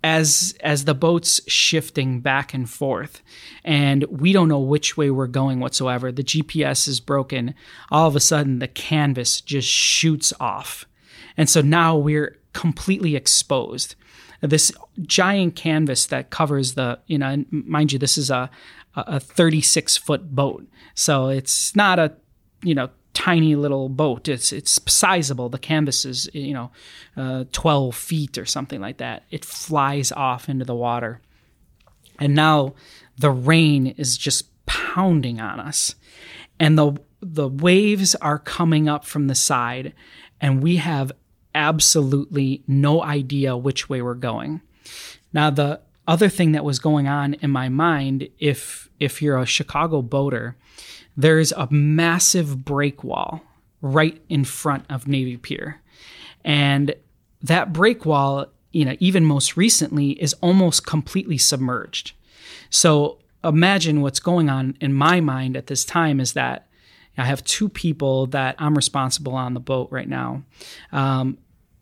as 0.05 0.57
as 0.61 0.85
the 0.85 0.95
boat's 0.95 1.41
shifting 1.51 2.21
back 2.21 2.55
and 2.55 2.69
forth, 2.71 3.23
and 3.65 4.05
we 4.05 4.33
don't 4.33 4.49
know 4.49 4.61
which 4.61 4.97
way 4.97 5.11
we're 5.11 5.27
going 5.27 5.61
whatsoever. 5.61 6.13
The 6.13 6.25
GPS 6.25 6.87
is 6.89 7.01
broken. 7.01 7.55
All 7.91 8.09
of 8.09 8.17
a 8.17 8.21
sudden, 8.21 8.59
the 8.59 8.69
canvas 8.69 9.41
just 9.41 9.69
shoots 9.69 10.33
off, 10.41 10.87
and 11.37 11.49
so 11.49 11.61
now 11.61 11.97
we're 11.97 12.39
completely 12.53 13.15
exposed 13.15 13.95
this 14.41 14.73
giant 15.03 15.57
canvas 15.57 16.07
that 16.07 16.31
covers 16.31 16.75
the 16.75 16.99
you 17.09 17.19
know 17.19 17.45
mind 17.51 17.93
you 17.93 17.99
this 17.99 18.17
is 18.17 18.31
a 18.31 18.49
a 19.07 19.21
36 19.21 19.97
foot 19.97 20.35
boat. 20.35 20.67
So 20.95 21.29
it's 21.29 21.77
not 21.77 21.99
a, 21.99 22.15
you 22.63 22.75
know, 22.75 22.91
tiny 23.19 23.57
little 23.57 23.89
boat. 23.89 24.29
It's 24.29 24.53
it's 24.53 24.81
sizable. 24.87 25.49
The 25.49 25.59
canvas 25.59 26.05
is 26.05 26.31
you 26.33 26.55
know, 26.55 26.71
uh, 27.17 27.45
12 27.51 27.93
feet 27.95 28.39
or 28.39 28.47
something 28.47 28.81
like 28.81 28.99
that. 28.99 29.25
It 29.33 29.45
flies 29.45 30.13
off 30.13 30.49
into 30.49 30.65
the 30.65 30.77
water, 30.77 31.21
and 32.21 32.37
now 32.37 32.75
the 33.19 33.33
rain 33.33 33.89
is 33.89 34.17
just 34.17 34.45
pounding 34.67 35.41
on 35.41 35.59
us, 35.59 35.97
and 36.61 36.79
the 36.79 36.97
the 37.21 37.49
waves 37.49 38.15
are 38.17 38.39
coming 38.39 38.89
up 38.89 39.05
from 39.05 39.27
the 39.27 39.35
side, 39.35 39.95
and 40.41 40.63
we 40.63 40.77
have 40.77 41.11
absolutely 41.57 42.63
no 42.69 43.03
idea 43.03 43.57
which 43.57 43.89
way 43.89 44.01
we're 44.01 44.15
going. 44.15 44.61
Now 45.33 45.51
the 45.51 45.81
other 46.07 46.29
thing 46.29 46.53
that 46.53 46.65
was 46.65 46.79
going 46.79 47.09
on 47.09 47.35
in 47.35 47.51
my 47.51 47.69
mind, 47.69 48.29
if 48.39 48.89
if 49.01 49.21
you're 49.21 49.39
a 49.39 49.47
Chicago 49.47 50.03
boater, 50.03 50.57
there's 51.19 51.53
a 51.53 51.69
massive 51.71 52.65
break 52.65 53.05
wall 53.05 53.43
right 53.83 54.23
in 54.29 54.45
front 54.45 54.87
of 54.89 55.07
Navy 55.07 55.37
Pier, 55.37 55.83
and 56.45 56.95
that 57.43 57.73
break 57.73 58.07
wall, 58.07 58.47
you 58.73 58.85
know, 58.85 58.97
even 59.01 59.25
most 59.25 59.57
recently, 59.57 60.13
is 60.13 60.33
almost 60.35 60.87
completely 60.87 61.37
submerged. 61.37 62.13
So 62.71 63.19
imagine 63.45 64.01
what's 64.01 64.21
going 64.21 64.49
on 64.49 64.77
in 64.81 64.95
my 64.95 65.21
mind 65.21 65.57
at 65.57 65.67
this 65.67 65.85
time 65.85 66.21
is 66.21 66.33
that 66.33 66.69
I 67.17 67.25
have 67.25 67.43
two 67.45 67.69
people 67.69 68.27
that 68.29 68.55
I'm 68.59 68.77
responsible 68.77 69.35
on 69.35 69.55
the 69.55 69.61
boat 69.61 69.89
right 69.91 70.09
now. 70.09 70.45
Um, 70.93 71.39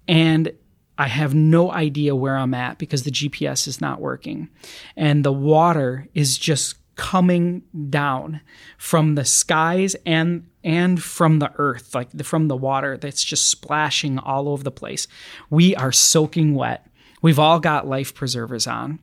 and 0.09 0.52
I 0.99 1.09
have 1.09 1.35
no 1.35 1.71
idea 1.71 2.16
where 2.16 2.37
I'm 2.37 2.55
at 2.55 2.78
because 2.78 3.02
the 3.02 3.11
GPS 3.11 3.69
is 3.69 3.81
not 3.81 4.00
working. 4.00 4.49
And 4.97 5.25
the 5.25 5.33
water 5.33 6.09
is 6.14 6.38
just 6.38 6.76
coming 6.96 7.62
down 7.90 8.40
from 8.78 9.14
the 9.14 9.24
skies 9.24 9.94
and 10.06 10.46
and 10.64 11.00
from 11.02 11.38
the 11.38 11.52
earth 11.56 11.94
like 11.94 12.10
the, 12.10 12.24
from 12.24 12.48
the 12.48 12.56
water 12.56 12.96
that's 12.96 13.22
just 13.22 13.48
splashing 13.48 14.18
all 14.18 14.48
over 14.48 14.64
the 14.64 14.70
place. 14.70 15.06
We 15.50 15.76
are 15.76 15.92
soaking 15.92 16.54
wet. 16.54 16.86
We've 17.22 17.38
all 17.38 17.60
got 17.60 17.86
life 17.86 18.14
preservers 18.14 18.66
on. 18.66 18.98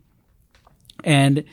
And 1.04 1.44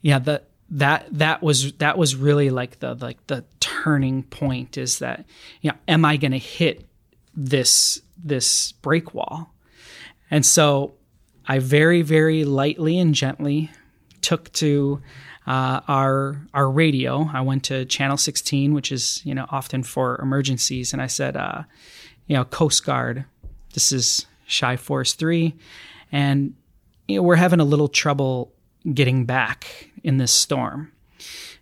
yeah 0.00 0.20
the 0.20 0.42
that 0.70 1.06
that 1.10 1.42
was 1.42 1.72
that 1.74 1.98
was 1.98 2.14
really 2.14 2.50
like 2.50 2.78
the 2.78 2.94
like 2.94 3.26
the 3.26 3.44
turning 3.58 4.22
point 4.22 4.78
is 4.78 4.98
that 4.98 5.24
you 5.62 5.70
know 5.70 5.76
am 5.88 6.04
i 6.04 6.16
going 6.16 6.32
to 6.32 6.38
hit 6.38 6.86
this 7.34 8.00
this 8.16 8.72
break 8.72 9.14
wall? 9.14 9.52
And 10.30 10.44
so 10.46 10.94
i 11.46 11.58
very 11.58 12.02
very 12.02 12.44
lightly 12.44 12.98
and 12.98 13.14
gently 13.14 13.70
took 14.20 14.52
to 14.52 15.00
uh, 15.48 15.80
our 15.88 16.40
our 16.54 16.70
radio 16.70 17.28
i 17.32 17.40
went 17.40 17.64
to 17.64 17.84
channel 17.86 18.16
16 18.16 18.74
which 18.74 18.92
is 18.92 19.20
you 19.24 19.34
know 19.34 19.46
often 19.50 19.82
for 19.82 20.20
emergencies 20.22 20.92
and 20.92 21.02
i 21.02 21.06
said 21.08 21.36
uh, 21.36 21.62
you 22.26 22.36
know 22.36 22.44
coast 22.44 22.84
guard 22.84 23.24
this 23.74 23.92
is 23.92 24.26
Shy 24.46 24.76
Force 24.76 25.12
3 25.12 25.54
and 26.10 26.54
you 27.06 27.16
know 27.16 27.22
we're 27.22 27.36
having 27.36 27.60
a 27.60 27.64
little 27.64 27.88
trouble 27.88 28.52
getting 28.94 29.24
back 29.24 29.90
in 30.02 30.18
this 30.18 30.32
storm. 30.32 30.92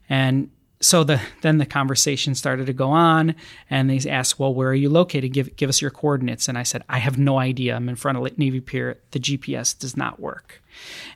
And 0.08 0.50
so 0.80 1.04
the 1.04 1.20
then 1.42 1.58
the 1.58 1.66
conversation 1.66 2.34
started 2.34 2.66
to 2.66 2.72
go 2.72 2.90
on 2.90 3.34
and 3.70 3.88
they 3.88 4.08
asked, 4.08 4.38
Well, 4.38 4.54
where 4.54 4.68
are 4.68 4.74
you 4.74 4.90
located? 4.90 5.32
Give 5.32 5.54
give 5.56 5.68
us 5.68 5.80
your 5.80 5.90
coordinates. 5.90 6.48
And 6.48 6.58
I 6.58 6.62
said, 6.62 6.84
I 6.88 6.98
have 6.98 7.18
no 7.18 7.38
idea. 7.38 7.74
I'm 7.74 7.88
in 7.88 7.96
front 7.96 8.18
of 8.18 8.38
Navy 8.38 8.60
Pier. 8.60 8.98
The 9.12 9.18
GPS 9.18 9.76
does 9.76 9.96
not 9.96 10.20
work. 10.20 10.62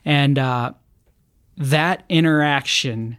And 0.03 0.39
uh, 0.39 0.73
that 1.61 2.03
interaction 2.09 3.17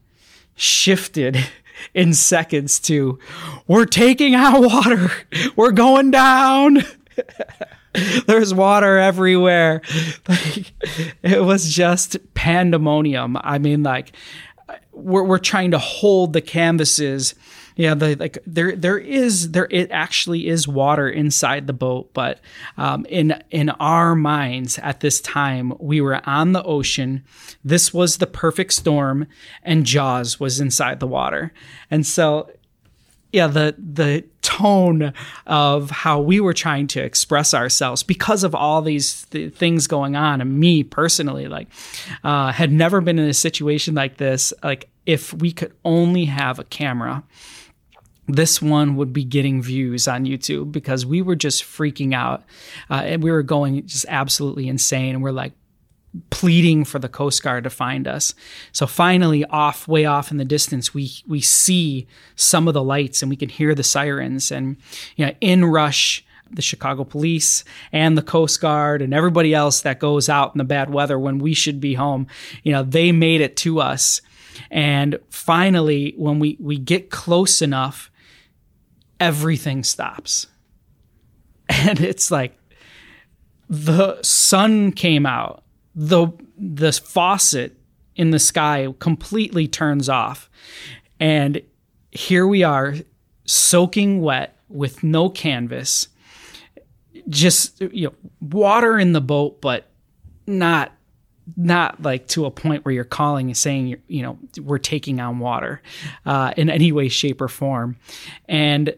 shifted 0.55 1.39
in 1.95 2.15
seconds 2.15 2.79
to 2.81 3.19
we're 3.67 3.87
taking 3.87 4.35
out 4.35 4.61
water. 4.61 5.11
We're 5.57 5.73
going 5.73 6.11
down. 6.11 6.79
There's 8.27 8.55
water 8.55 8.99
everywhere. 8.99 9.83
Like, 10.29 10.73
it 11.23 11.45
was 11.45 11.75
just 11.75 12.17
pandemonium. 12.35 13.37
I 13.41 13.59
mean, 13.59 13.83
like 13.83 14.13
we're 14.93 15.25
we're 15.25 15.39
trying 15.39 15.73
to 15.73 15.79
hold 15.79 16.33
the 16.33 16.41
canvases. 16.41 17.35
Yeah, 17.77 17.95
the 17.95 18.17
like 18.17 18.39
there 18.47 18.77
there 18.77 18.99
is 18.99 19.53
there 19.53 19.69
it 19.71 19.91
actually 19.91 20.49
is 20.49 20.69
water 20.69 21.09
inside 21.09 21.67
the 21.67 21.73
boat, 21.73 22.11
but 22.13 22.41
um, 22.77 23.07
in 23.09 23.43
in 23.51 23.71
our 23.71 24.15
minds 24.15 24.79
at 24.79 25.01
this 25.01 25.21
time 25.21 25.73
we 25.79 26.01
were 26.01 26.21
on 26.29 26.53
the 26.53 26.63
ocean. 26.63 27.25
This 27.65 27.95
was 27.95 28.19
the 28.19 28.27
perfect 28.27 28.73
storm, 28.73 29.27
and 29.63 29.87
Jaws 29.87 30.39
was 30.39 30.61
inside 30.61 31.01
the 31.01 31.07
water, 31.07 31.53
and 31.91 32.07
so 32.07 32.51
yeah 33.33 33.47
the 33.47 33.75
the 33.79 34.25
tone 34.43 35.13
of 35.47 35.91
how 35.91 36.21
we 36.21 36.39
were 36.39 36.53
trying 36.53 36.87
to 36.87 37.03
express 37.03 37.55
ourselves 37.55 38.03
because 38.03 38.45
of 38.45 38.55
all 38.55 38.83
these 38.83 39.25
th- 39.27 39.55
things 39.55 39.87
going 39.87 40.15
on 40.15 40.41
and 40.41 40.59
me 40.59 40.83
personally 40.83 41.49
like 41.49 41.69
uh, 42.25 42.53
had 42.53 42.71
never 42.71 43.01
been 43.01 43.19
in 43.19 43.29
a 43.29 43.35
situation 43.35 43.95
like 43.95 44.19
this 44.19 44.53
like 44.63 44.91
if 45.07 45.33
we 45.35 45.51
could 45.51 45.73
only 45.85 46.27
have 46.27 46.59
a 46.59 46.65
camera 46.65 47.25
this 48.29 48.63
one 48.63 48.97
would 48.97 49.13
be 49.13 49.25
getting 49.25 49.63
views 49.63 50.07
on 50.07 50.25
YouTube 50.25 50.73
because 50.73 51.05
we 51.05 51.23
were 51.23 51.37
just 51.37 51.65
freaking 51.65 52.15
out 52.15 52.45
uh, 52.89 53.03
and 53.05 53.23
we 53.23 53.31
were 53.31 53.43
going 53.43 53.87
just 53.87 54.07
absolutely 54.09 54.69
insane. 54.69 55.15
And 55.15 55.23
we're 55.23 55.33
like, 55.33 55.53
pleading 56.31 56.85
for 56.85 56.99
the 56.99 57.09
Coast 57.09 57.43
Guard 57.43 57.65
to 57.65 57.71
find 57.71 58.07
us. 58.07 58.35
So 58.71 58.87
finally, 58.87 59.47
off, 59.47 59.89
way 59.89 60.05
off 60.05 60.31
in 60.31 60.37
the 60.37 60.45
distance, 60.45 60.93
we 60.93 61.11
we 61.27 61.41
see 61.41 62.07
some 62.37 62.69
of 62.69 62.75
the 62.75 62.83
lights 62.83 63.23
and 63.23 63.31
we 63.31 63.37
can 63.37 63.49
hear 63.49 63.75
the 63.75 63.83
sirens. 63.83 64.53
And 64.53 64.77
you 65.17 65.25
know, 65.25 65.33
in 65.41 65.65
rush 65.65 66.23
the 66.51 66.63
Chicago 66.63 67.05
police 67.05 67.65
and 67.93 68.17
the 68.17 68.23
Coast 68.23 68.61
Guard 68.61 69.01
and 69.01 69.15
everybody 69.15 69.55
else 69.55 69.81
that 69.81 69.99
goes 69.99 70.29
out 70.29 70.55
in 70.55 70.59
the 70.59 70.65
bad 70.65 70.91
weather 70.91 71.19
when 71.19 71.39
we 71.39 71.55
should 71.55 71.81
be 71.81 71.95
home. 71.95 72.27
You 72.63 72.73
know, 72.73 72.83
they 72.83 73.11
made 73.11 73.41
it 73.41 73.57
to 73.59 73.81
us. 73.81 74.21
And 74.71 75.19
finally, 75.31 76.13
when 76.17 76.39
we, 76.39 76.59
we 76.61 76.77
get 76.77 77.11
close 77.11 77.63
enough, 77.63 78.11
everything 79.23 79.85
stops. 79.85 80.49
And 81.69 82.01
it's 82.01 82.31
like 82.31 82.59
the 83.71 84.21
sun 84.23 84.93
came 84.93 85.25
out. 85.25 85.63
The 85.95 86.29
the 86.59 86.93
faucet 86.93 87.79
in 88.15 88.31
the 88.31 88.39
sky 88.39 88.89
completely 88.99 89.69
turns 89.69 90.09
off. 90.09 90.51
And 91.19 91.63
here 92.11 92.47
we 92.47 92.63
are 92.63 92.95
soaking 93.47 94.21
wet 94.21 94.59
with 94.69 95.03
no 95.03 95.31
canvas. 95.31 96.09
Just 97.29 97.81
you 97.81 98.09
know 98.09 98.15
water 98.41 98.99
in 98.99 99.13
the 99.13 99.21
boat 99.23 99.63
but 99.63 99.87
not 100.47 100.93
not 101.57 102.03
like 102.03 102.27
to 102.29 102.45
a 102.45 102.51
point 102.51 102.85
where 102.85 102.93
you're 102.93 103.05
calling 103.05 103.47
and 103.47 103.57
saying 103.57 103.97
you 104.09 104.23
know 104.23 104.39
we're 104.61 104.79
taking 104.79 105.21
on 105.21 105.39
water 105.39 105.81
uh, 106.27 106.53
in 106.57 106.69
any 106.69 106.93
way 106.93 107.09
shape 107.09 107.41
or 107.41 107.49
form. 107.49 107.97
And 108.47 108.95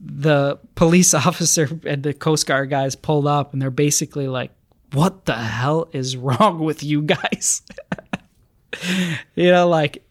the 0.00 0.58
police 0.74 1.14
officer 1.26 1.68
and 1.84 2.02
the 2.02 2.14
coast 2.14 2.46
guard 2.46 2.70
guys 2.70 2.94
pulled 2.94 3.26
up 3.26 3.52
and 3.52 3.60
they're 3.60 3.70
basically 3.70 4.28
like 4.28 4.50
what 4.92 5.26
the 5.26 5.34
hell 5.34 5.88
is 5.92 6.16
wrong 6.16 6.60
with 6.60 6.82
you 6.82 7.02
guys? 7.02 7.62
you 9.34 9.50
know, 9.50 9.68
like 9.68 10.02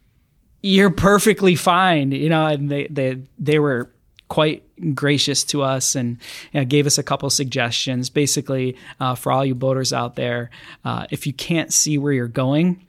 you're 0.61 0.91
perfectly 0.91 1.55
fine, 1.55 2.11
you 2.11 2.29
know, 2.29 2.45
and 2.45 2.69
they 2.69 2.87
they 2.87 3.21
they 3.39 3.59
were 3.59 3.91
quite 4.27 4.63
gracious 4.93 5.43
to 5.45 5.61
us 5.63 5.95
and 5.95 6.17
you 6.51 6.59
know, 6.59 6.65
gave 6.65 6.85
us 6.85 6.97
a 6.97 7.03
couple 7.03 7.29
suggestions. 7.29 8.09
Basically, 8.09 8.75
uh, 8.99 9.15
for 9.15 9.31
all 9.31 9.45
you 9.45 9.55
boaters 9.55 9.93
out 9.93 10.15
there, 10.15 10.49
uh, 10.85 11.07
if 11.09 11.25
you 11.25 11.33
can't 11.33 11.73
see 11.73 11.97
where 11.97 12.13
you're 12.13 12.27
going, 12.27 12.85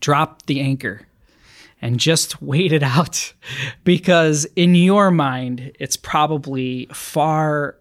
drop 0.00 0.46
the 0.46 0.60
anchor 0.60 1.06
and 1.84 2.00
just 2.00 2.42
wait 2.42 2.72
it 2.72 2.82
out. 2.82 3.32
Because 3.84 4.46
in 4.56 4.74
your 4.74 5.12
mind, 5.12 5.70
it's 5.78 5.96
probably 5.96 6.88
far 6.92 7.76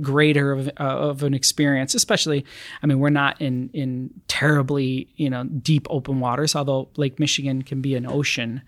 greater 0.00 0.52
of, 0.52 0.68
uh, 0.68 0.72
of 0.82 1.22
an 1.22 1.32
experience 1.32 1.94
especially 1.94 2.44
i 2.82 2.86
mean 2.86 2.98
we're 2.98 3.08
not 3.08 3.40
in 3.40 3.70
in 3.72 4.10
terribly 4.28 5.08
you 5.16 5.30
know 5.30 5.44
deep 5.44 5.86
open 5.88 6.20
waters 6.20 6.54
although 6.54 6.86
lake 6.98 7.18
michigan 7.18 7.62
can 7.62 7.80
be 7.80 7.94
an 7.94 8.06
ocean. 8.06 8.60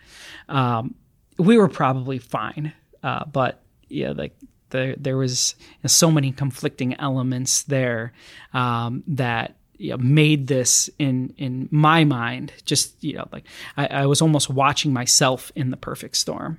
Um, 0.48 0.94
we 1.38 1.58
were 1.58 1.68
probably 1.68 2.18
fine 2.18 2.72
uh, 3.02 3.26
but 3.26 3.60
yeah 3.90 4.12
like 4.12 4.34
the, 4.70 4.96
there 4.98 5.18
was 5.18 5.54
so 5.86 6.10
many 6.10 6.32
conflicting 6.32 6.98
elements 6.98 7.64
there 7.64 8.14
um, 8.54 9.04
that 9.06 9.56
you 9.78 9.90
know, 9.90 9.96
made 9.98 10.46
this 10.46 10.88
in 10.98 11.34
in 11.36 11.68
my 11.70 12.04
mind 12.04 12.52
just 12.64 13.02
you 13.02 13.14
know 13.14 13.28
like 13.32 13.44
I, 13.76 13.86
I 13.86 14.06
was 14.06 14.22
almost 14.22 14.48
watching 14.50 14.92
myself 14.92 15.50
in 15.54 15.70
the 15.70 15.76
perfect 15.76 16.16
storm 16.16 16.58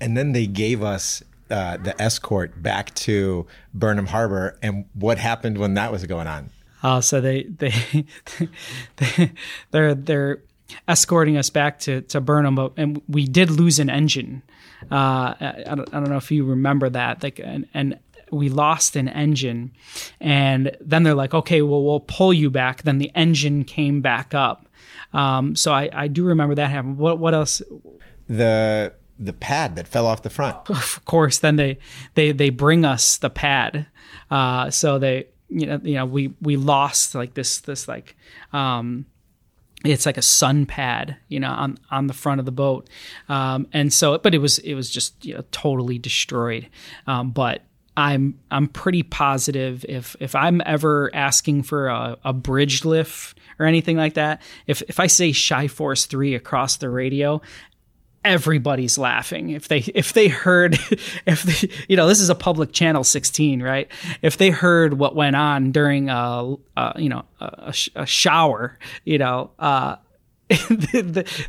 and 0.00 0.16
then 0.16 0.32
they 0.32 0.46
gave 0.46 0.82
us 0.82 1.22
uh, 1.50 1.76
the 1.78 2.00
escort 2.00 2.62
back 2.62 2.94
to 2.94 3.46
Burnham 3.72 4.06
Harbor, 4.06 4.58
and 4.62 4.84
what 4.94 5.18
happened 5.18 5.58
when 5.58 5.74
that 5.74 5.90
was 5.90 6.04
going 6.06 6.26
on? 6.26 6.50
Uh, 6.82 7.00
so 7.00 7.20
they 7.20 7.44
they, 7.44 7.72
they 8.96 9.32
they're 9.70 9.94
they're 9.94 10.42
escorting 10.86 11.36
us 11.36 11.50
back 11.50 11.78
to 11.80 12.02
to 12.02 12.20
Burnham, 12.20 12.54
but 12.54 12.72
and 12.76 13.02
we 13.08 13.26
did 13.26 13.50
lose 13.50 13.78
an 13.78 13.90
engine. 13.90 14.42
Uh, 14.92 15.34
I, 15.40 15.74
don't, 15.74 15.88
I 15.92 16.00
don't 16.00 16.08
know 16.08 16.18
if 16.18 16.30
you 16.30 16.44
remember 16.44 16.88
that, 16.90 17.22
like 17.22 17.40
and, 17.42 17.66
and 17.74 17.98
we 18.30 18.48
lost 18.48 18.96
an 18.96 19.08
engine, 19.08 19.72
and 20.20 20.76
then 20.80 21.02
they're 21.02 21.14
like, 21.14 21.34
okay, 21.34 21.62
well 21.62 21.82
we'll 21.82 22.00
pull 22.00 22.32
you 22.32 22.50
back. 22.50 22.82
Then 22.82 22.98
the 22.98 23.10
engine 23.14 23.64
came 23.64 24.00
back 24.00 24.34
up. 24.34 24.66
Um, 25.12 25.56
so 25.56 25.72
I, 25.72 25.88
I 25.92 26.08
do 26.08 26.24
remember 26.24 26.54
that 26.54 26.70
happened. 26.70 26.98
What 26.98 27.18
what 27.18 27.34
else? 27.34 27.62
The 28.28 28.92
the 29.18 29.32
pad 29.32 29.76
that 29.76 29.88
fell 29.88 30.06
off 30.06 30.22
the 30.22 30.30
front. 30.30 30.56
Of 30.70 31.04
course, 31.04 31.38
then 31.38 31.56
they 31.56 31.78
they 32.14 32.32
they 32.32 32.50
bring 32.50 32.84
us 32.84 33.16
the 33.16 33.30
pad. 33.30 33.86
Uh, 34.30 34.70
so 34.70 34.98
they 34.98 35.26
you 35.48 35.66
know 35.66 35.80
you 35.82 35.94
know 35.94 36.06
we 36.06 36.34
we 36.40 36.56
lost 36.56 37.14
like 37.14 37.34
this 37.34 37.60
this 37.60 37.88
like 37.88 38.16
um, 38.52 39.06
it's 39.84 40.06
like 40.06 40.16
a 40.16 40.22
sun 40.22 40.66
pad, 40.66 41.16
you 41.28 41.40
know, 41.40 41.50
on 41.50 41.78
on 41.90 42.06
the 42.08 42.14
front 42.14 42.40
of 42.40 42.46
the 42.46 42.52
boat, 42.52 42.88
um, 43.28 43.66
and 43.72 43.92
so, 43.92 44.18
but 44.18 44.34
it 44.34 44.38
was 44.38 44.58
it 44.58 44.74
was 44.74 44.90
just 44.90 45.24
you 45.24 45.34
know 45.34 45.44
totally 45.52 45.98
destroyed. 45.98 46.68
Um, 47.06 47.30
but 47.30 47.62
I'm 47.98 48.38
I'm 48.52 48.68
pretty 48.68 49.02
positive 49.02 49.84
if 49.88 50.14
if 50.20 50.36
I'm 50.36 50.62
ever 50.64 51.10
asking 51.12 51.64
for 51.64 51.88
a, 51.88 52.16
a 52.24 52.32
bridge 52.32 52.84
lift 52.84 53.36
or 53.58 53.66
anything 53.66 53.96
like 53.96 54.14
that, 54.14 54.40
if 54.68 54.82
if 54.82 55.00
I 55.00 55.08
say 55.08 55.32
Shy 55.32 55.66
Force 55.66 56.06
three 56.06 56.36
across 56.36 56.76
the 56.76 56.90
radio, 56.90 57.42
everybody's 58.24 58.98
laughing. 58.98 59.50
If 59.50 59.66
they 59.66 59.78
if 59.96 60.12
they 60.12 60.28
heard 60.28 60.74
if 61.26 61.42
they 61.42 61.70
you 61.88 61.96
know 61.96 62.06
this 62.06 62.20
is 62.20 62.30
a 62.30 62.36
public 62.36 62.72
channel 62.72 63.02
16 63.02 63.64
right? 63.64 63.90
If 64.22 64.36
they 64.36 64.50
heard 64.50 64.94
what 64.94 65.16
went 65.16 65.34
on 65.34 65.72
during 65.72 66.08
a, 66.08 66.54
a 66.76 66.92
you 67.00 67.08
know 67.08 67.24
a, 67.40 67.74
a, 67.96 68.06
shower 68.06 68.78
you 69.04 69.18
know 69.18 69.50
uh 69.58 69.96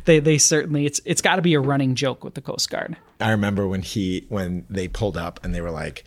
they 0.04 0.20
they 0.20 0.38
certainly 0.38 0.86
it's 0.86 1.00
it's 1.04 1.22
got 1.22 1.36
to 1.36 1.42
be 1.42 1.54
a 1.54 1.60
running 1.60 1.94
joke 1.94 2.22
with 2.22 2.34
the 2.34 2.42
coast 2.42 2.68
guard. 2.70 2.96
I 3.20 3.30
remember 3.30 3.66
when 3.66 3.82
he 3.82 4.26
when 4.28 4.66
they 4.68 4.88
pulled 4.88 5.16
up 5.16 5.40
and 5.42 5.54
they 5.54 5.60
were 5.60 5.70
like 5.70 6.04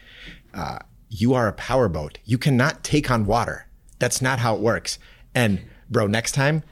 uh, 0.53 0.79
you 1.09 1.33
are 1.33 1.47
a 1.47 1.53
powerboat 1.53 2.19
you 2.25 2.37
cannot 2.37 2.83
take 2.83 3.09
on 3.09 3.25
water. 3.25 3.67
That's 3.99 4.21
not 4.21 4.39
how 4.39 4.55
it 4.55 4.61
works. 4.61 4.99
And 5.33 5.61
bro 5.89 6.07
next 6.07 6.33
time 6.33 6.63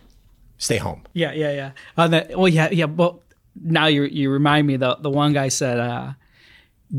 stay 0.57 0.77
home. 0.77 1.03
Yeah 1.13 1.31
yeah 1.31 1.51
yeah. 1.51 1.71
Uh, 1.97 2.07
that, 2.09 2.37
well 2.37 2.47
yeah 2.47 2.69
yeah 2.71 2.85
well 2.85 3.23
now 3.59 3.87
you 3.87 4.03
you 4.03 4.29
remind 4.29 4.67
me 4.67 4.77
the 4.77 4.95
the 4.95 5.09
one 5.09 5.33
guy 5.33 5.47
said, 5.49 5.79
uh, 5.79 6.13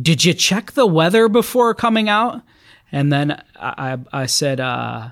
"Did 0.00 0.24
you 0.24 0.34
check 0.34 0.72
the 0.72 0.86
weather 0.86 1.28
before 1.28 1.74
coming 1.74 2.08
out?" 2.08 2.42
And 2.90 3.12
then 3.12 3.42
I 3.56 3.98
I, 4.12 4.22
I 4.22 4.26
said, 4.26 4.60
uh, 4.60 5.10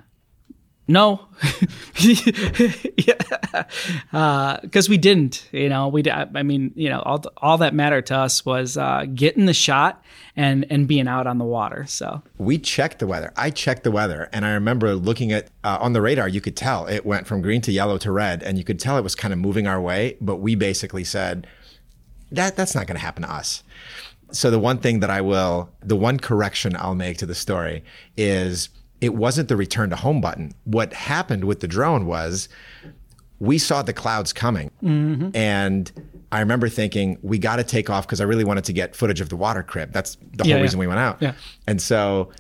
"No." 0.90 1.26
yeah, 1.98 3.14
because 4.62 4.88
uh, 4.88 4.90
we 4.90 4.98
didn't. 4.98 5.48
You 5.52 5.68
know, 5.68 5.88
we. 5.88 6.02
I 6.10 6.42
mean, 6.42 6.72
you 6.74 6.88
know, 6.88 7.00
all 7.00 7.22
all 7.38 7.58
that 7.58 7.74
mattered 7.74 8.06
to 8.06 8.16
us 8.16 8.44
was 8.44 8.76
uh, 8.76 9.06
getting 9.14 9.46
the 9.46 9.54
shot 9.54 10.04
and 10.36 10.66
and 10.70 10.86
being 10.86 11.08
out 11.08 11.26
on 11.26 11.38
the 11.38 11.44
water. 11.44 11.86
So 11.86 12.22
we 12.38 12.58
checked 12.58 12.98
the 12.98 13.06
weather. 13.06 13.32
I 13.36 13.50
checked 13.50 13.84
the 13.84 13.90
weather, 13.90 14.28
and 14.32 14.44
I 14.44 14.52
remember 14.52 14.94
looking 14.94 15.32
at 15.32 15.48
uh, 15.64 15.78
on 15.80 15.92
the 15.92 16.02
radar. 16.02 16.28
You 16.28 16.40
could 16.40 16.56
tell 16.56 16.86
it 16.86 17.06
went 17.06 17.26
from 17.26 17.40
green 17.40 17.60
to 17.62 17.72
yellow 17.72 17.98
to 17.98 18.12
red, 18.12 18.42
and 18.42 18.58
you 18.58 18.64
could 18.64 18.80
tell 18.80 18.98
it 18.98 19.04
was 19.04 19.14
kind 19.14 19.32
of 19.32 19.38
moving 19.38 19.66
our 19.66 19.80
way. 19.80 20.16
But 20.20 20.36
we 20.36 20.54
basically 20.54 21.04
said 21.04 21.46
that 22.32 22.56
that's 22.56 22.74
not 22.74 22.86
going 22.86 22.96
to 22.96 23.02
happen 23.02 23.22
to 23.22 23.32
us. 23.32 23.62
So 24.32 24.50
the 24.50 24.58
one 24.58 24.78
thing 24.78 25.00
that 25.00 25.10
I 25.10 25.20
will, 25.20 25.70
the 25.80 25.96
one 25.96 26.18
correction 26.18 26.76
I'll 26.76 26.94
make 26.94 27.18
to 27.18 27.26
the 27.26 27.34
story 27.34 27.82
is 28.16 28.68
it 29.00 29.14
wasn't 29.14 29.48
the 29.48 29.56
return 29.56 29.90
to 29.90 29.96
home 29.96 30.20
button. 30.20 30.52
What 30.64 30.92
happened 30.92 31.44
with 31.44 31.60
the 31.60 31.68
drone 31.68 32.06
was 32.06 32.48
we 33.38 33.58
saw 33.58 33.82
the 33.82 33.92
clouds 33.92 34.32
coming. 34.32 34.70
Mm-hmm. 34.82 35.34
And 35.34 35.90
I 36.30 36.40
remember 36.40 36.68
thinking, 36.68 37.18
we 37.22 37.38
got 37.38 37.56
to 37.56 37.64
take 37.64 37.88
off 37.88 38.06
because 38.06 38.20
I 38.20 38.24
really 38.24 38.44
wanted 38.44 38.64
to 38.64 38.72
get 38.72 38.94
footage 38.94 39.20
of 39.20 39.30
the 39.30 39.36
water 39.36 39.62
crib. 39.62 39.92
That's 39.92 40.16
the 40.34 40.44
whole 40.44 40.50
yeah, 40.50 40.60
reason 40.60 40.78
we 40.78 40.86
went 40.86 41.00
out. 41.00 41.20
Yeah. 41.20 41.32
And 41.66 41.80
so 41.80 42.30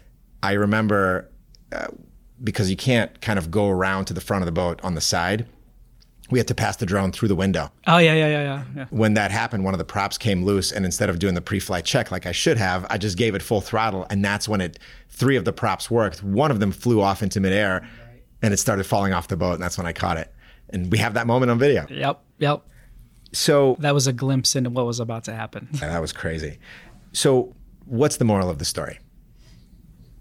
I 0.42 0.52
remember 0.52 1.28
uh, 1.72 1.86
because 2.42 2.70
you 2.70 2.76
can't 2.76 3.20
kind 3.20 3.38
of 3.38 3.50
go 3.50 3.68
around 3.68 4.06
to 4.06 4.14
the 4.14 4.20
front 4.20 4.42
of 4.42 4.46
the 4.46 4.52
boat 4.52 4.80
on 4.82 4.94
the 4.94 5.00
side. 5.00 5.46
We 6.30 6.38
had 6.38 6.48
to 6.48 6.54
pass 6.54 6.76
the 6.76 6.86
drone 6.86 7.12
through 7.12 7.28
the 7.28 7.34
window. 7.34 7.70
Oh 7.86 7.98
yeah, 7.98 8.14
yeah, 8.14 8.28
yeah, 8.28 8.42
yeah, 8.42 8.64
yeah. 8.76 8.86
When 8.90 9.14
that 9.14 9.30
happened, 9.30 9.64
one 9.64 9.74
of 9.74 9.78
the 9.78 9.84
props 9.84 10.16
came 10.18 10.44
loose, 10.44 10.72
and 10.72 10.84
instead 10.84 11.10
of 11.10 11.18
doing 11.18 11.34
the 11.34 11.40
pre-flight 11.40 11.84
check 11.84 12.10
like 12.10 12.26
I 12.26 12.32
should 12.32 12.56
have, 12.56 12.86
I 12.88 12.98
just 12.98 13.16
gave 13.16 13.34
it 13.34 13.42
full 13.42 13.60
throttle, 13.60 14.06
and 14.10 14.24
that's 14.24 14.48
when 14.48 14.60
it 14.60 14.78
three 15.08 15.36
of 15.36 15.44
the 15.44 15.52
props 15.52 15.90
worked. 15.90 16.22
One 16.22 16.50
of 16.50 16.60
them 16.60 16.72
flew 16.72 17.00
off 17.00 17.22
into 17.22 17.40
midair, 17.40 17.88
and 18.42 18.54
it 18.54 18.58
started 18.58 18.84
falling 18.84 19.12
off 19.12 19.28
the 19.28 19.36
boat, 19.36 19.54
and 19.54 19.62
that's 19.62 19.76
when 19.76 19.86
I 19.86 19.92
caught 19.92 20.16
it 20.16 20.32
and 20.70 20.90
we 20.90 20.98
have 20.98 21.14
that 21.14 21.26
moment 21.26 21.50
on 21.50 21.58
video. 21.58 21.86
Yep, 21.90 22.20
yep. 22.38 22.62
So 23.32 23.76
that 23.80 23.94
was 23.94 24.06
a 24.06 24.12
glimpse 24.12 24.56
into 24.56 24.70
what 24.70 24.86
was 24.86 24.98
about 24.98 25.24
to 25.24 25.34
happen. 25.34 25.68
That 25.74 26.00
was 26.00 26.12
crazy. 26.12 26.58
So, 27.12 27.54
what's 27.84 28.16
the 28.16 28.24
moral 28.24 28.50
of 28.50 28.58
the 28.58 28.64
story? 28.64 28.98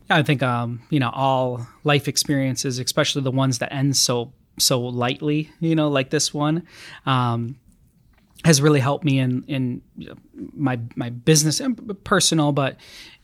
I 0.10 0.24
think 0.24 0.42
um, 0.44 0.82
you 0.90 1.00
know 1.00 1.10
all 1.10 1.68
life 1.84 2.08
experiences, 2.08 2.80
especially 2.80 3.22
the 3.22 3.32
ones 3.32 3.60
that 3.60 3.72
end 3.74 3.96
so 3.96 4.34
so 4.60 4.80
lightly, 4.80 5.52
you 5.60 5.76
know, 5.76 5.90
like 5.90 6.10
this 6.10 6.34
one, 6.34 6.64
um, 7.06 7.58
has 8.46 8.62
really 8.62 8.80
helped 8.80 9.04
me 9.04 9.20
in 9.20 9.44
in 9.48 9.82
my 10.54 10.80
my 10.96 11.10
business 11.10 11.60
and 11.60 12.04
personal, 12.04 12.52
but 12.52 12.78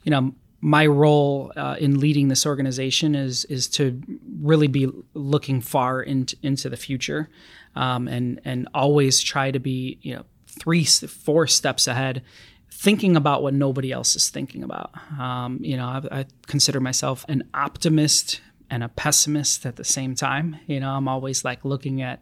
you 0.04 0.12
know 0.12 0.34
my 0.62 0.88
role 0.88 1.52
uh, 1.56 1.76
in 1.80 2.00
leading 2.00 2.28
this 2.28 2.45
organization 2.45 3.13
is 3.13 3.45
is 3.45 3.67
to 3.67 4.02
really 4.41 4.67
be 4.67 4.89
looking 5.13 5.62
far 5.62 6.02
into 6.02 6.36
into 6.41 6.69
the 6.69 6.78
future, 6.78 7.30
um, 7.76 8.08
and 8.08 8.41
and 8.43 8.67
always 8.74 9.21
try 9.21 9.52
to 9.52 9.60
be 9.60 10.00
you 10.02 10.15
know 10.15 10.24
three 10.48 10.84
four 10.84 11.48
steps 11.48 11.88
ahead, 11.88 12.24
thinking 12.71 13.15
about 13.15 13.43
what 13.43 13.54
nobody 13.54 13.91
else 13.91 14.15
is 14.15 14.30
thinking 14.30 14.63
about. 14.63 14.91
Um, 15.19 15.60
you 15.62 15.78
know, 15.78 15.86
I, 15.86 16.19
I 16.19 16.26
consider 16.48 16.80
myself 16.80 17.26
an 17.30 17.43
optimist 17.54 18.41
and 18.69 18.84
a 18.84 18.89
pessimist 18.89 19.65
at 19.65 19.75
the 19.75 19.84
same 19.84 20.15
time. 20.15 20.60
You 20.67 20.80
know, 20.80 20.91
I'm 20.91 21.08
always 21.08 21.43
like 21.45 21.63
looking 21.63 22.01
at. 22.01 22.21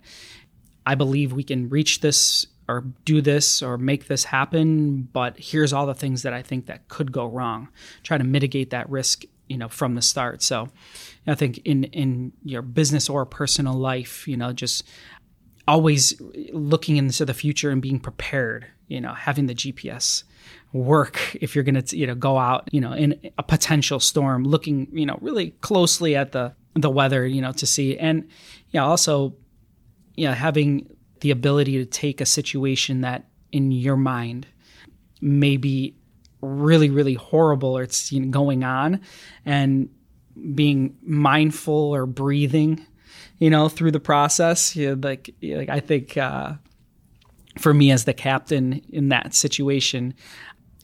I 0.86 0.96
believe 0.96 1.32
we 1.32 1.44
can 1.44 1.70
reach 1.70 2.02
this 2.02 2.46
or 2.68 2.86
do 3.06 3.22
this 3.22 3.62
or 3.62 3.78
make 3.78 4.08
this 4.08 4.26
happen 4.26 5.02
but 5.14 5.38
here's 5.38 5.74
all 5.74 5.86
the 5.86 5.94
things 5.94 6.24
that 6.24 6.34
i 6.34 6.42
think 6.42 6.66
that 6.66 6.88
could 6.88 7.12
go 7.12 7.26
wrong 7.26 7.68
try 8.04 8.18
to 8.18 8.24
mitigate 8.24 8.70
that 8.70 8.90
risk 8.90 9.24
you 9.48 9.58
know 9.58 9.68
from 9.68 9.96
the 9.96 10.02
start 10.02 10.42
so 10.42 10.70
i 11.28 11.36
think 11.36 11.60
in 11.66 11.84
in 11.86 12.32
your 12.44 12.62
business 12.62 13.10
or 13.10 13.26
personal 13.26 13.74
life 13.74 14.28
you 14.28 14.38
know 14.38 14.54
just 14.54 14.84
always 15.68 16.20
looking 16.52 16.98
into 16.98 17.26
the 17.26 17.34
future 17.34 17.70
and 17.70 17.82
being 17.82 18.00
prepared 18.00 18.66
you 18.88 19.02
know 19.02 19.14
having 19.14 19.48
the 19.48 19.56
gps 19.56 20.24
work 20.74 21.36
if 21.36 21.54
you're 21.56 21.64
going 21.64 21.82
to 21.82 21.96
you 21.96 22.08
know 22.08 22.16
go 22.16 22.38
out 22.38 22.68
you 22.72 22.82
know 22.82 22.94
in 22.94 23.32
a 23.38 23.44
potential 23.44 24.00
storm 24.00 24.44
looking 24.44 24.88
you 24.92 25.06
know 25.06 25.18
really 25.22 25.52
closely 25.62 26.16
at 26.16 26.32
the 26.32 26.54
the 26.76 26.90
weather 26.90 27.26
you 27.26 27.42
know 27.42 27.52
to 27.54 27.66
see. 27.66 27.98
And 27.98 28.24
yeah 28.24 28.30
you 28.72 28.80
know, 28.80 28.88
also 28.88 29.36
you 30.16 30.28
know 30.28 30.34
having 30.34 30.90
the 31.22 31.32
ability 31.32 31.78
to 31.78 31.86
take 31.86 32.20
a 32.20 32.26
situation 32.26 33.02
that 33.02 33.26
in 33.52 33.72
your 33.72 33.96
mind 33.96 34.48
may 35.22 35.58
be 35.58 35.96
really 36.42 36.90
really 36.90 37.14
horrible 37.14 37.78
or 37.78 37.84
it's 37.84 38.12
you 38.12 38.20
know, 38.20 38.30
going 38.30 38.64
on 38.64 39.00
and 39.46 39.90
being 40.56 40.98
mindful 41.04 41.74
or 41.74 42.06
breathing 42.06 42.86
you 43.38 43.50
know 43.50 43.70
through 43.70 43.92
the 43.92 44.00
process 44.00 44.76
you 44.76 44.96
know, 44.96 45.08
like 45.08 45.34
like 45.42 45.70
i 45.70 45.80
think 45.80 46.18
uh, 46.18 46.54
for 47.58 47.74
me 47.74 47.92
as 47.92 48.04
the 48.04 48.14
captain 48.14 48.82
in 48.90 49.10
that 49.10 49.34
situation 49.34 50.14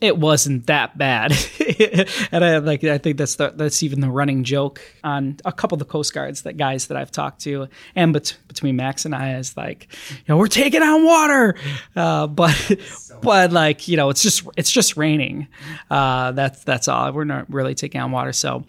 it 0.02 0.18
wasn't 0.18 0.68
that 0.68 0.98
bad, 0.98 1.34
and 2.32 2.46
I 2.46 2.58
like 2.60 2.84
I 2.84 2.98
think 2.98 3.18
that's 3.18 3.36
the, 3.36 3.52
that's 3.56 3.84
even 3.84 4.00
the 4.00 4.10
running 4.10 4.44
joke 4.44 4.82
on 5.04 5.38
a 5.44 5.52
couple 5.52 5.76
of 5.76 5.80
the 5.80 5.86
Coast 5.86 6.14
Guards 6.14 6.44
that 6.44 6.56
guys 6.58 6.88
that 6.88 6.98
I've 6.98 7.12
talked 7.12 7.42
to, 7.42 7.68
and 7.96 8.14
bet- 8.14 8.38
between 8.48 8.78
Max 8.78 9.04
and 9.06 9.14
I 9.14 9.36
is 9.36 9.58
like, 9.58 9.88
you 10.10 10.24
know, 10.30 10.38
we're 10.38 10.48
taking 10.48 10.82
on 10.82 11.04
water, 11.04 11.56
uh, 11.96 12.28
but 12.28 12.52
so 12.86 13.20
but 13.22 13.52
like 13.52 13.88
you 13.88 13.98
know, 13.98 14.10
it's 14.10 14.22
just 14.22 14.48
it's 14.56 14.72
just 14.72 14.96
raining. 14.96 15.48
Uh, 15.90 16.32
that's 16.32 16.64
that's 16.64 16.88
all. 16.88 17.12
We're 17.12 17.26
not 17.26 17.52
really 17.52 17.76
taking 17.76 18.00
on 18.00 18.12
water, 18.12 18.32
so 18.32 18.64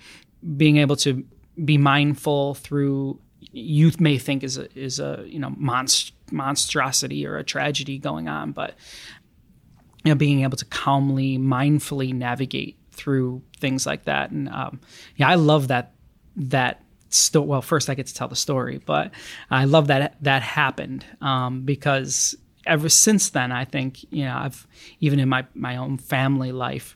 being 0.57 0.79
able 0.79 0.97
to 0.97 1.25
be 1.65 1.79
mindful 1.79 2.55
through 2.55 3.21
youth 3.53 4.01
may 4.01 4.19
think 4.19 4.43
is 4.43 4.59
a 4.59 4.79
is 4.79 4.99
a 4.99 5.25
you 5.27 5.39
know 5.39 5.51
monst- 5.51 6.13
monstrosity 6.33 7.27
or 7.27 7.37
a 7.37 7.45
tragedy 7.45 7.99
going 7.99 8.29
on, 8.29 8.53
but 8.53 8.75
you 10.05 10.11
know, 10.11 10.15
being 10.15 10.43
able 10.43 10.57
to 10.57 10.65
calmly, 10.65 11.39
mindfully 11.39 12.13
navigate 12.15 12.77
through 12.93 13.43
things 13.59 13.87
like 13.87 14.05
that. 14.05 14.31
And 14.31 14.49
um, 14.49 14.81
yeah, 15.17 15.29
I 15.29 15.35
love 15.35 15.69
that 15.69 15.93
that 16.37 16.83
still 17.11 17.43
well 17.43 17.61
first 17.61 17.91
i 17.91 17.95
get 17.95 18.07
to 18.07 18.15
tell 18.15 18.29
the 18.29 18.37
story 18.37 18.81
but 18.87 19.11
i 19.51 19.65
love 19.65 19.89
that 19.89 20.17
that 20.23 20.43
happened 20.43 21.05
um, 21.21 21.63
because 21.63 22.37
ever 22.67 22.89
since 22.89 23.31
then 23.31 23.51
i 23.51 23.65
think 23.65 24.05
you 24.13 24.25
know 24.25 24.37
i've 24.37 24.67
even 25.01 25.19
in 25.19 25.29
my 25.29 25.45
my 25.55 25.77
own 25.77 25.99
family 25.99 26.53
life 26.53 26.95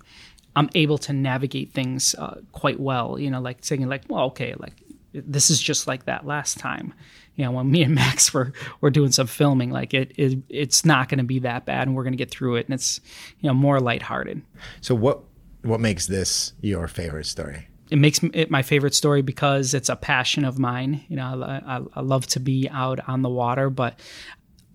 i'm 0.55 0.71
able 0.77 0.99
to 0.99 1.13
navigate 1.13 1.73
things 1.73 2.15
uh, 2.15 2.41
quite 2.53 2.79
well 2.79 3.19
you 3.19 3.29
know 3.29 3.41
like 3.41 3.65
saying 3.65 3.87
like 3.89 4.03
well 4.09 4.27
okay 4.27 4.55
like 4.59 4.75
this 5.15 5.49
is 5.51 5.61
just 5.61 5.87
like 5.87 6.05
that 6.05 6.27
last 6.27 6.59
time 6.59 6.93
you 7.37 7.45
know, 7.45 7.51
when 7.51 7.71
me 7.71 7.83
and 7.83 7.95
Max 7.95 8.33
were 8.35 8.53
were 8.81 8.91
doing 8.91 9.13
some 9.13 9.27
filming, 9.27 9.71
like 9.71 9.95
it, 9.95 10.13
it 10.17 10.39
it's 10.49 10.85
not 10.85 11.09
going 11.09 11.19
to 11.19 11.25
be 11.25 11.41
that 11.41 11.65
bad, 11.65 11.87
and 11.87 11.97
we're 11.97 12.05
going 12.05 12.13
to 12.13 12.19
get 12.19 12.31
through 12.31 12.57
it, 12.57 12.67
and 12.67 12.75
it's 12.75 13.01
you 13.41 13.49
know 13.49 13.55
more 13.55 13.81
lighthearted. 13.81 14.43
So 14.81 14.95
what 14.95 15.21
what 15.63 15.81
makes 15.81 16.07
this 16.07 16.53
your 16.61 16.89
favorite 16.89 17.27
story? 17.27 17.69
It 17.91 17.97
makes 17.97 18.21
it 18.33 18.51
my 18.51 18.63
favorite 18.63 18.95
story 18.95 19.23
because 19.23 19.75
it's 19.75 19.89
a 19.89 19.97
passion 19.97 20.45
of 20.45 20.59
mine. 20.59 21.05
You 21.09 21.17
know, 21.17 21.43
I, 21.43 21.77
I, 21.77 21.81
I 21.95 22.01
love 22.01 22.27
to 22.29 22.41
be 22.41 22.69
out 22.71 23.01
on 23.09 23.23
the 23.23 23.29
water, 23.29 23.69
but 23.69 23.99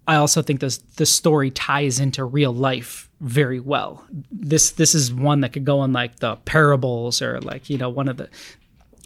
I 0.07 0.15
also 0.15 0.41
think 0.41 0.59
this 0.59 0.77
the 0.97 1.05
story 1.05 1.51
ties 1.51 1.99
into 1.99 2.23
real 2.23 2.53
life 2.53 3.09
very 3.21 3.59
well. 3.59 4.05
This 4.31 4.71
this 4.71 4.95
is 4.95 5.13
one 5.13 5.41
that 5.41 5.53
could 5.53 5.65
go 5.65 5.83
in 5.83 5.93
like 5.93 6.19
the 6.19 6.35
parables 6.37 7.21
or 7.21 7.39
like 7.41 7.69
you 7.69 7.77
know 7.77 7.89
one 7.89 8.07
of 8.07 8.17
the 8.17 8.29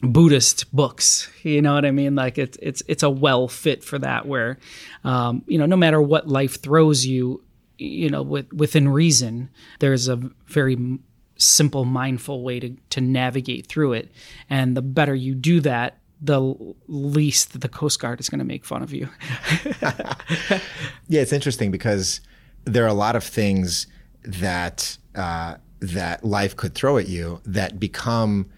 Buddhist 0.04 0.74
books. 0.76 1.30
You 1.44 1.62
know 1.62 1.74
what 1.74 1.86
I 1.86 1.92
mean? 1.92 2.16
Like 2.16 2.38
it's 2.38 2.58
it's 2.62 2.84
it's 2.88 3.04
a 3.04 3.10
well 3.10 3.48
fit 3.48 3.84
for 3.84 3.98
that. 4.00 4.28
Where, 4.28 4.60
um, 5.04 5.44
you 5.48 5.58
know, 5.58 5.66
no 5.66 5.78
matter 5.78 6.02
what 6.02 6.28
life 6.28 6.62
throws 6.62 7.06
you, 7.06 7.42
you 7.78 8.10
know, 8.10 8.22
with, 8.22 8.52
within 8.52 8.90
reason, 8.90 9.50
there's 9.80 10.08
a 10.08 10.18
very 10.46 11.00
simple, 11.38 11.86
mindful 11.86 12.44
way 12.44 12.60
to 12.60 12.76
to 12.92 13.02
navigate 13.02 13.68
through 13.68 13.94
it. 13.94 14.12
And 14.50 14.76
the 14.76 14.82
better 14.82 15.16
you 15.16 15.36
do 15.36 15.62
that, 15.62 16.00
the 16.22 16.54
least 16.88 17.60
the 17.60 17.70
Coast 17.70 18.00
Guard 18.00 18.20
is 18.20 18.30
going 18.30 18.40
to 18.40 18.46
make 18.46 18.66
fun 18.66 18.84
of 18.84 18.94
you. 18.94 19.08
yeah, 21.08 21.22
it's 21.22 21.34
interesting 21.34 21.72
because 21.72 22.20
there 22.66 22.84
are 22.84 22.90
a 22.90 22.94
lot 22.94 23.16
of 23.16 23.24
things 23.24 23.88
that 24.24 24.98
uh, 25.16 25.56
that 25.80 26.26
life 26.26 26.58
could 26.58 26.76
throw 26.76 26.98
at 26.98 27.08
you 27.08 27.40
that 27.46 27.80
become 27.80 28.50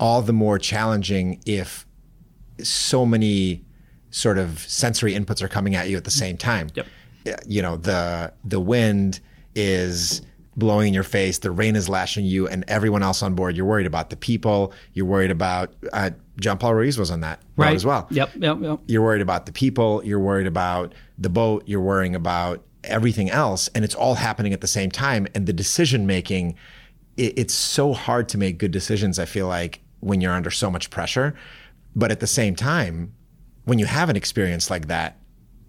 all 0.00 0.22
the 0.22 0.32
more 0.32 0.58
challenging 0.58 1.40
if 1.46 1.86
so 2.60 3.06
many 3.06 3.64
sort 4.10 4.38
of 4.38 4.58
sensory 4.58 5.14
inputs 5.14 5.42
are 5.42 5.48
coming 5.48 5.76
at 5.76 5.88
you 5.88 5.96
at 5.96 6.04
the 6.04 6.10
same 6.10 6.36
time. 6.36 6.68
Yep. 6.74 6.86
You 7.46 7.62
know, 7.62 7.76
the 7.76 8.32
the 8.44 8.58
wind 8.58 9.20
is 9.54 10.22
blowing 10.56 10.88
in 10.88 10.94
your 10.94 11.04
face, 11.04 11.38
the 11.38 11.50
rain 11.50 11.76
is 11.76 11.88
lashing 11.88 12.24
you, 12.24 12.48
and 12.48 12.64
everyone 12.66 13.02
else 13.02 13.22
on 13.22 13.34
board. 13.34 13.56
You're 13.56 13.66
worried 13.66 13.86
about 13.86 14.10
the 14.10 14.16
people. 14.16 14.72
You're 14.94 15.06
worried 15.06 15.30
about. 15.30 15.72
Uh, 15.92 16.10
John 16.40 16.56
Paul 16.56 16.74
Ruiz 16.74 16.98
was 16.98 17.10
on 17.10 17.20
that 17.20 17.42
right. 17.56 17.76
as 17.76 17.84
well. 17.84 18.08
Yep, 18.10 18.30
yep, 18.36 18.58
yep. 18.60 18.80
You're 18.86 19.02
worried 19.02 19.20
about 19.20 19.44
the 19.44 19.52
people. 19.52 20.02
You're 20.04 20.18
worried 20.18 20.46
about 20.46 20.94
the 21.18 21.28
boat. 21.28 21.64
You're 21.66 21.82
worrying 21.82 22.14
about 22.14 22.64
everything 22.84 23.30
else, 23.30 23.68
and 23.74 23.84
it's 23.84 23.94
all 23.94 24.14
happening 24.14 24.54
at 24.54 24.62
the 24.62 24.66
same 24.66 24.90
time. 24.90 25.26
And 25.34 25.46
the 25.46 25.52
decision 25.52 26.06
making, 26.06 26.56
it, 27.18 27.38
it's 27.38 27.54
so 27.54 27.92
hard 27.92 28.28
to 28.30 28.38
make 28.38 28.56
good 28.56 28.70
decisions. 28.70 29.18
I 29.18 29.26
feel 29.26 29.46
like 29.46 29.80
when 30.00 30.20
you're 30.20 30.32
under 30.32 30.50
so 30.50 30.70
much 30.70 30.90
pressure. 30.90 31.34
But 31.94 32.10
at 32.10 32.20
the 32.20 32.26
same 32.26 32.54
time, 32.54 33.14
when 33.64 33.78
you 33.78 33.86
have 33.86 34.08
an 34.08 34.16
experience 34.16 34.70
like 34.70 34.88
that, 34.88 35.18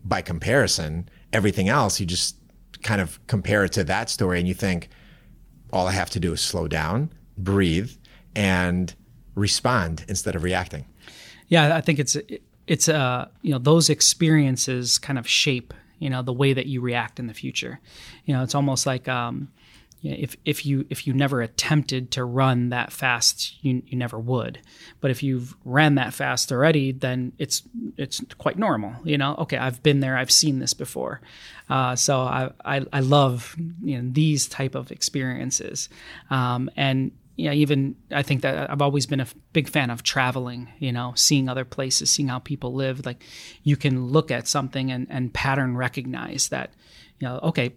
by 0.04 0.22
comparison, 0.22 1.10
everything 1.32 1.70
else, 1.70 2.00
you 2.00 2.06
just 2.06 2.36
kind 2.82 3.02
of 3.02 3.26
compare 3.28 3.64
it 3.64 3.72
to 3.74 3.84
that 3.84 4.10
story 4.10 4.40
and 4.40 4.48
you 4.48 4.54
think, 4.54 4.90
all 5.72 5.88
I 5.88 5.92
have 5.92 6.10
to 6.12 6.20
do 6.20 6.34
is 6.34 6.42
slow 6.42 6.68
down, 6.68 7.12
breathe, 7.38 7.92
and 8.36 8.94
respond 9.36 10.04
instead 10.08 10.36
of 10.36 10.44
reacting. 10.44 10.86
Yeah, 11.48 11.76
I 11.76 11.82
think 11.82 12.00
it's 12.00 12.18
it's 12.68 12.88
uh 12.90 13.28
you 13.42 13.52
know 13.52 13.58
those 13.58 13.90
experiences 13.90 14.98
kind 14.98 15.18
of 15.18 15.28
shape 15.28 15.74
you 16.02 16.10
know 16.10 16.24
the 16.24 16.34
way 16.34 16.52
that 16.52 16.66
you 16.66 16.82
react 16.82 17.20
in 17.20 17.28
the 17.28 17.34
future. 17.34 17.80
You 18.26 18.34
know, 18.34 18.44
it's 18.44 18.56
almost 18.56 18.86
like 18.86 19.08
um, 19.08 19.50
if 20.04 20.36
if 20.46 20.66
you 20.66 20.86
if 20.90 21.06
you 21.06 21.14
never 21.14 21.42
attempted 21.42 22.12
to 22.12 22.24
run 22.24 22.70
that 22.70 22.92
fast, 22.92 23.64
you 23.64 23.84
you 23.86 23.98
never 23.98 24.20
would. 24.20 24.60
But 25.00 25.12
if 25.12 25.22
you've 25.22 25.56
ran 25.64 25.96
that 25.96 26.14
fast 26.14 26.52
already, 26.52 26.92
then 26.92 27.34
it's 27.38 27.64
it's 27.98 28.22
quite 28.38 28.58
normal. 28.58 28.96
You 29.04 29.18
know, 29.18 29.36
okay, 29.40 29.58
I've 29.58 29.84
been 29.84 30.00
there, 30.00 30.18
I've 30.18 30.32
seen 30.32 30.60
this 30.60 30.74
before. 30.74 31.22
Uh, 31.70 31.96
so 31.96 32.22
I, 32.22 32.52
I, 32.66 32.86
I 32.92 33.00
love 33.02 33.56
you 33.84 34.02
know 34.02 34.10
these 34.12 34.48
type 34.48 34.76
of 34.76 34.92
experiences, 34.92 35.88
um, 36.30 36.70
and 36.76 37.12
yeah, 37.38 37.54
even 37.54 37.96
I 38.12 38.24
think 38.24 38.42
that 38.42 38.70
I've 38.70 38.82
always 38.82 39.06
been 39.06 39.20
a 39.20 39.28
big 39.54 39.70
fan 39.70 39.90
of 39.90 40.04
traveling, 40.04 40.70
you 40.80 40.92
know, 40.92 41.14
seeing 41.16 41.50
other 41.50 41.66
places, 41.66 42.12
seeing 42.12 42.28
how 42.28 42.40
people 42.40 42.74
live. 42.74 43.06
Like 43.06 43.24
you 43.64 43.78
can 43.78 44.08
look 44.08 44.32
at 44.32 44.48
something 44.48 44.92
and, 44.92 45.08
and 45.10 45.34
pattern 45.34 45.76
recognize 45.78 46.50
that, 46.50 46.72
you 47.20 47.28
know, 47.28 47.40
okay, 47.44 47.74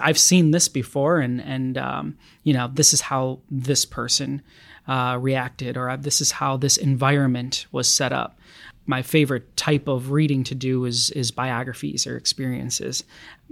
I've 0.00 0.18
seen 0.18 0.50
this 0.50 0.68
before, 0.68 1.20
and 1.20 1.40
and 1.40 1.76
um, 1.76 2.16
you 2.44 2.52
know 2.52 2.70
this 2.72 2.92
is 2.92 3.00
how 3.02 3.40
this 3.50 3.84
person 3.84 4.42
uh, 4.88 5.18
reacted, 5.20 5.76
or 5.76 5.96
this 5.96 6.20
is 6.20 6.32
how 6.32 6.56
this 6.56 6.76
environment 6.76 7.66
was 7.72 7.88
set 7.88 8.12
up. 8.12 8.38
My 8.86 9.02
favorite 9.02 9.56
type 9.56 9.86
of 9.86 10.10
reading 10.10 10.42
to 10.44 10.54
do 10.54 10.84
is 10.86 11.10
is 11.10 11.30
biographies 11.30 12.06
or 12.06 12.16
experiences. 12.16 13.04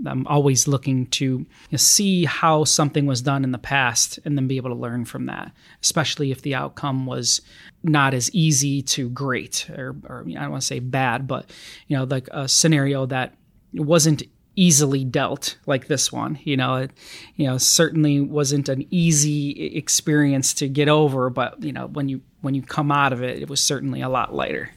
I'm 0.07 0.27
always 0.27 0.67
looking 0.67 1.07
to 1.07 1.25
you 1.25 1.47
know, 1.71 1.77
see 1.77 2.25
how 2.25 2.65
something 2.65 3.05
was 3.05 3.21
done 3.21 3.45
in 3.45 3.53
the 3.53 3.59
past, 3.59 4.19
and 4.25 4.37
then 4.37 4.49
be 4.49 4.57
able 4.57 4.71
to 4.71 4.77
learn 4.77 5.05
from 5.05 5.27
that. 5.27 5.53
Especially 5.83 6.31
if 6.31 6.41
the 6.41 6.55
outcome 6.55 7.05
was 7.05 7.43
not 7.83 8.15
as 8.15 8.35
easy 8.35 8.81
to 8.83 9.11
great, 9.11 9.69
or, 9.71 9.95
or 10.05 10.25
I 10.27 10.33
don't 10.33 10.51
want 10.51 10.63
to 10.63 10.67
say 10.67 10.81
bad, 10.81 11.29
but 11.29 11.51
you 11.87 11.97
know, 11.99 12.05
like 12.05 12.29
a 12.33 12.49
scenario 12.49 13.05
that 13.07 13.35
wasn't 13.75 14.23
easily 14.59 15.05
dealt 15.05 15.57
like 15.67 15.87
this 15.87 16.13
one. 16.13 16.39
You 16.43 16.57
know, 16.57 16.75
it, 16.77 16.91
you 17.37 17.47
know, 17.47 17.59
certainly 17.59 18.21
wasn't 18.21 18.69
an 18.69 18.87
easy 18.91 19.77
experience 19.77 20.53
to 20.55 20.69
get 20.69 20.89
over, 20.89 21.31
but 21.31 21.63
you 21.63 21.73
know, 21.73 21.87
when 21.87 22.09
you 22.09 22.21
when 22.41 22.55
you 22.55 22.63
come 22.63 22.91
out 22.91 23.13
of 23.13 23.23
it, 23.23 23.41
it 23.41 23.49
was 23.49 23.61
certainly 23.61 24.01
a 24.01 24.09
lot 24.09 24.35
lighter. 24.35 24.71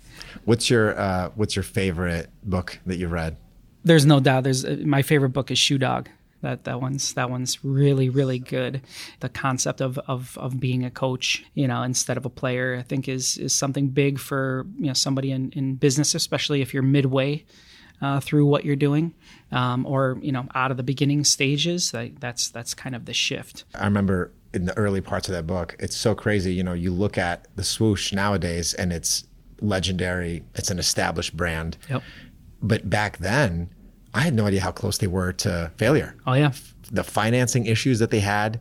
What's 0.46 0.70
your 0.70 0.98
uh, 0.98 1.32
What's 1.36 1.56
your 1.56 1.64
favorite 1.64 2.30
book 2.44 2.80
that 2.86 2.98
you've 2.98 3.12
read? 3.12 3.38
There's 3.84 4.06
no 4.06 4.20
doubt. 4.20 4.44
There's 4.44 4.64
uh, 4.64 4.78
my 4.86 5.02
favorite 5.02 5.30
book 5.30 5.50
is 5.50 5.58
Shoe 5.58 5.80
Dog. 5.80 6.10
That 6.42 6.64
that 6.66 6.80
one's 6.80 7.14
that 7.14 7.32
one's 7.32 7.64
really 7.64 8.10
really 8.10 8.40
good. 8.40 8.82
The 9.20 9.30
concept 9.30 9.82
of, 9.82 9.98
of 10.08 10.38
of 10.38 10.60
being 10.60 10.86
a 10.86 10.92
coach, 10.92 11.44
you 11.56 11.68
know, 11.68 11.82
instead 11.82 12.18
of 12.18 12.26
a 12.26 12.30
player, 12.30 12.78
I 12.80 12.84
think 12.84 13.10
is 13.10 13.38
is 13.38 13.54
something 13.54 13.90
big 13.90 14.20
for 14.20 14.68
you 14.78 14.88
know 14.88 14.94
somebody 14.94 15.32
in, 15.32 15.52
in 15.52 15.76
business, 15.76 16.14
especially 16.14 16.62
if 16.62 16.72
you're 16.72 16.84
midway 16.84 17.46
uh, 18.02 18.20
through 18.20 18.46
what 18.46 18.66
you're 18.66 18.76
doing, 18.76 19.14
um, 19.52 19.86
or 19.86 20.18
you 20.22 20.32
know, 20.32 20.48
out 20.56 20.72
of 20.72 20.78
the 20.78 20.84
beginning 20.84 21.24
stages. 21.24 21.94
Like 21.94 22.20
that's 22.20 22.50
that's 22.50 22.74
kind 22.74 22.96
of 22.96 23.06
the 23.06 23.14
shift. 23.14 23.64
I 23.76 23.86
remember 23.86 24.32
in 24.54 24.66
the 24.66 24.78
early 24.78 25.02
parts 25.02 25.30
of 25.30 25.36
that 25.36 25.48
book, 25.48 25.76
it's 25.80 25.96
so 25.96 26.14
crazy. 26.16 26.54
You 26.54 26.64
know, 26.64 26.74
you 26.74 26.92
look 26.92 27.18
at 27.18 27.48
the 27.56 27.64
swoosh 27.64 28.12
nowadays, 28.12 28.74
and 28.74 28.92
it's 28.92 29.26
legendary. 29.62 30.44
It's 30.56 30.72
an 30.72 30.80
established 30.80 31.38
brand. 31.38 31.78
Yep. 31.90 32.04
But 32.62 32.90
back 32.90 33.18
then, 33.18 33.70
I 34.14 34.22
had 34.22 34.34
no 34.34 34.46
idea 34.46 34.62
how 34.62 34.72
close 34.72 34.98
they 34.98 35.08
were 35.08 35.34
to 35.34 35.72
failure. 35.78 36.16
Oh 36.28 36.34
yeah. 36.34 36.52
The 36.92 37.04
financing 37.04 37.66
issues 37.66 38.00
that 38.00 38.12
they 38.12 38.20
had, 38.20 38.60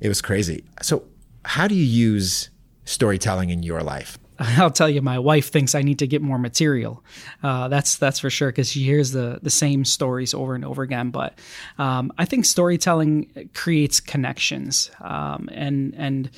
it 0.00 0.08
was 0.08 0.20
crazy. 0.20 0.64
So, 0.82 1.04
how 1.44 1.66
do 1.66 1.74
you 1.74 1.84
use 1.84 2.50
storytelling 2.84 3.50
in 3.50 3.62
your 3.62 3.82
life? 3.82 4.18
I'll 4.38 4.70
tell 4.70 4.88
you, 4.88 5.00
my 5.00 5.18
wife 5.18 5.50
thinks 5.50 5.74
I 5.74 5.82
need 5.82 5.98
to 6.00 6.06
get 6.06 6.22
more 6.22 6.38
material. 6.38 7.04
Uh, 7.42 7.68
that's 7.68 7.96
that's 7.96 8.18
for 8.18 8.30
sure 8.30 8.48
because 8.48 8.70
she 8.70 8.82
hears 8.82 9.12
the 9.12 9.38
the 9.42 9.50
same 9.50 9.84
stories 9.84 10.34
over 10.34 10.54
and 10.54 10.64
over 10.64 10.82
again. 10.82 11.10
But 11.10 11.38
um, 11.78 12.12
I 12.18 12.24
think 12.24 12.44
storytelling 12.44 13.50
creates 13.54 14.00
connections, 14.00 14.90
um, 15.00 15.48
and 15.52 15.94
and 15.96 16.30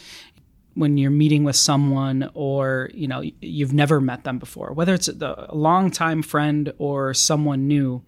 when 0.75 0.99
you're 0.99 1.11
meeting 1.11 1.43
with 1.43 1.57
someone 1.57 2.31
or 2.35 2.91
you 2.93 3.09
know 3.09 3.23
you've 3.41 3.73
never 3.73 4.01
met 4.01 4.25
them 4.25 4.39
before, 4.39 4.73
whether 4.73 4.93
it's 4.93 5.09
a, 5.09 5.49
longtime 5.53 6.23
friend 6.23 6.73
or 6.79 7.15
someone 7.15 7.67
new, 7.67 8.03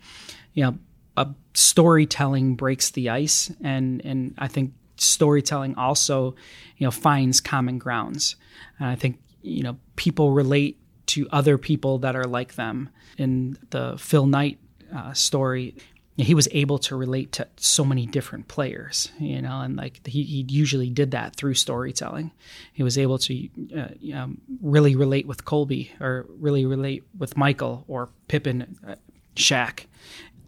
you 0.53 0.65
know, 0.65 0.79
a 1.17 1.29
storytelling 1.55 2.57
breaks 2.57 2.91
the 2.91 3.09
ice, 3.09 3.51
and 3.63 4.05
and 4.05 4.35
I 4.37 4.49
think 4.49 4.75
storytelling 4.97 5.77
also, 5.77 6.35
you 6.77 6.87
know, 6.87 6.91
finds 6.91 7.41
common 7.41 7.79
grounds. 7.79 8.37
And 8.79 8.89
I 8.89 8.97
think 8.97 9.19
you 9.43 9.63
know 9.63 9.79
people 9.97 10.33
relate 10.33 10.79
to 11.07 11.27
other 11.31 11.59
people 11.59 11.99
that 11.99 12.15
are 12.15 12.25
like 12.25 12.55
them. 12.55 12.91
In 13.17 13.59
the 13.71 13.97
Phil 13.99 14.27
Knight 14.27 14.59
uh, 14.95 15.13
story, 15.15 15.75
he 16.17 16.35
was 16.35 16.49
able 16.53 16.79
to 16.79 16.97
relate 16.97 17.33
to 17.33 17.47
so 17.57 17.85
many 17.85 18.05
different 18.05 18.49
players, 18.49 19.11
you 19.19 19.41
know, 19.41 19.61
and 19.61 19.77
like 19.77 20.07
he, 20.07 20.23
he 20.25 20.45
usually 20.49 20.91
did 20.91 21.13
that 21.13 21.37
through 21.37 21.55
storytelling. 21.55 22.33
He 22.73 22.83
was 22.83 22.99
able 22.99 23.19
to 23.19 23.49
uh, 23.77 23.89
you 24.01 24.15
know, 24.15 24.35
really 24.61 24.97
relate 24.97 25.27
with 25.27 25.45
Kobe 25.45 25.89
or 26.01 26.27
really 26.29 26.67
relate 26.67 27.05
with 27.17 27.37
Michael 27.37 27.85
or 27.89 28.09
Pippen, 28.27 28.79
uh, 28.87 28.97
Shaq, 29.37 29.87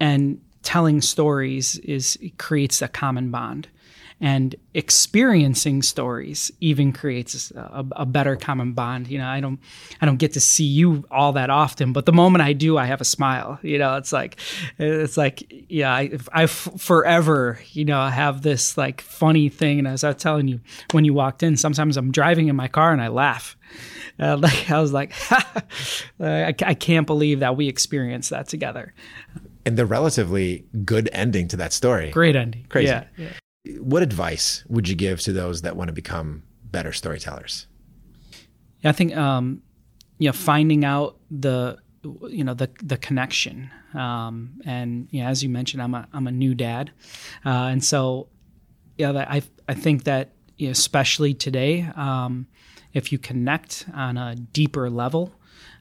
and 0.01 0.41
telling 0.63 1.01
stories 1.01 1.79
is 1.79 2.19
creates 2.37 2.83
a 2.83 2.89
common 2.89 3.31
bond 3.31 3.69
and 4.21 4.55
experiencing 4.75 5.81
stories 5.83 6.51
even 6.61 6.93
creates 6.93 7.51
a, 7.53 7.85
a, 7.93 8.07
better 8.07 8.37
common 8.37 8.73
bond 8.73 9.09
you 9.09 9.19
know? 9.19 9.27
I 9.27 9.41
don't 9.41 9.59
i 10.01 10.07
don't 10.07 10.19
get 10.19 10.35
to 10.35 10.41
see 10.41 10.65
you 10.65 11.05
all 11.11 11.33
that 11.33 11.49
often 11.49 11.93
but 11.93 12.07
the 12.07 12.13
moment 12.13 12.43
i 12.43 12.53
do 12.53 12.77
i 12.77 12.85
have 12.85 13.01
a 13.01 13.05
smile 13.05 13.59
you 13.63 13.79
know? 13.79 13.97
It's 13.97 14.13
like 14.13 14.39
it's 14.79 15.17
like 15.17 15.51
yeah 15.69 15.93
i 15.93 16.11
i 16.33 16.47
forever 16.47 17.59
you 17.73 17.85
know 17.85 18.01
I 18.01 18.11
have 18.11 18.43
this 18.43 18.77
like 18.77 19.01
funny 19.01 19.49
thing. 19.49 19.79
And 19.79 19.89
as 19.89 20.05
i 20.05 20.09
was 20.09 20.17
telling 20.17 20.49
you 20.49 20.61
when 20.93 21.05
you 21.05 21.15
walked 21.15 21.43
in 21.43 21.57
sometimes 21.57 21.97
i'm 21.97 22.13
driving 22.13 22.49
in 22.49 22.57
my 22.57 22.69
car 22.69 22.93
and 22.93 23.01
i 23.01 23.09
laugh. 23.09 23.57
Uh, 24.19 24.37
like 24.37 24.71
i 24.71 24.79
was 24.79 24.93
like 24.93 25.15
I, 26.21 26.49
I 26.49 26.75
can't 26.75 27.07
believe 27.07 27.41
that 27.41 27.57
we 27.57 27.69
experienced 27.69 28.29
that 28.31 28.49
together. 28.49 28.93
And 29.65 29.79
the 29.79 29.87
relatively 29.87 30.67
good 30.85 31.09
ending 31.13 31.49
to 31.49 31.57
that 31.57 31.73
story. 31.73 32.11
Great 32.11 32.37
ending. 32.37 32.67
Crazy. 32.69 32.89
Yeah, 32.89 33.05
yeah 33.17 33.29
what 33.79 34.03
advice 34.03 34.65
would 34.69 34.89
you 34.89 34.95
give 34.95 35.21
to 35.21 35.33
those 35.33 35.63
that 35.63 35.77
want 35.77 35.89
to 35.89 35.93
become 35.93 36.43
better 36.65 36.93
storytellers? 36.93 37.67
Yeah, 38.81 38.91
I 38.91 38.93
think 38.93 39.17
um, 39.17 39.63
you 40.19 40.29
know 40.29 40.33
finding 40.33 40.85
out 40.85 41.19
the 41.31 41.79
you 42.29 42.45
know 42.45 42.55
the 42.55 42.71
the 42.83 42.97
connection 42.97 43.71
um, 43.95 44.61
and 44.65 45.09
yeah, 45.11 45.29
as 45.29 45.43
you 45.43 45.49
mentioned, 45.49 45.83
I'm 45.83 45.95
a 45.95 46.09
I'm 46.13 46.27
a 46.27 46.33
new 46.33 46.55
dad, 46.55 46.91
uh, 47.45 47.69
and 47.71 47.83
so 47.83 48.29
yeah, 48.99 49.13
I 49.13 49.43
I 49.69 49.75
think 49.75 50.05
that 50.05 50.31
you 50.57 50.69
know, 50.69 50.73
especially 50.73 51.35
today, 51.35 51.91
um, 51.97 52.47
if 52.93 53.13
you 53.13 53.19
connect 53.19 53.87
on 53.95 54.17
a 54.17 54.37
deeper 54.37 54.89
level 54.91 55.33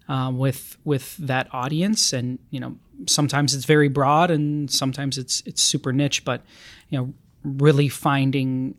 um, 0.07 0.37
with 0.37 0.77
with 0.83 1.17
that 1.17 1.47
audience, 1.53 2.13
and 2.13 2.39
you 2.49 2.59
know 2.59 2.77
sometimes 3.05 3.53
it's 3.53 3.65
very 3.65 3.89
broad 3.89 4.31
and 4.31 4.69
sometimes 4.71 5.17
it's 5.17 5.41
it's 5.45 5.61
super 5.61 5.93
niche, 5.93 6.25
but 6.25 6.43
you 6.89 6.97
know 6.97 7.13
really 7.43 7.89
finding 7.89 8.75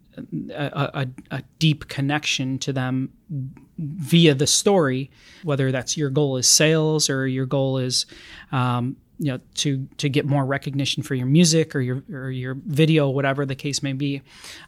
a, 0.52 0.90
a, 0.94 1.08
a, 1.30 1.42
deep 1.58 1.88
connection 1.88 2.58
to 2.58 2.72
them 2.72 3.10
via 3.78 4.34
the 4.34 4.46
story, 4.46 5.10
whether 5.42 5.72
that's 5.72 5.96
your 5.96 6.10
goal 6.10 6.36
is 6.36 6.46
sales 6.46 7.08
or 7.08 7.26
your 7.26 7.46
goal 7.46 7.78
is, 7.78 8.06
um, 8.52 8.96
you 9.18 9.32
know, 9.32 9.40
to 9.54 9.86
to 9.98 10.08
get 10.08 10.26
more 10.26 10.44
recognition 10.44 11.02
for 11.02 11.14
your 11.14 11.26
music 11.26 11.74
or 11.74 11.80
your 11.80 12.02
or 12.12 12.30
your 12.30 12.54
video, 12.66 13.08
whatever 13.08 13.46
the 13.46 13.54
case 13.54 13.82
may 13.82 13.92
be. 13.92 14.22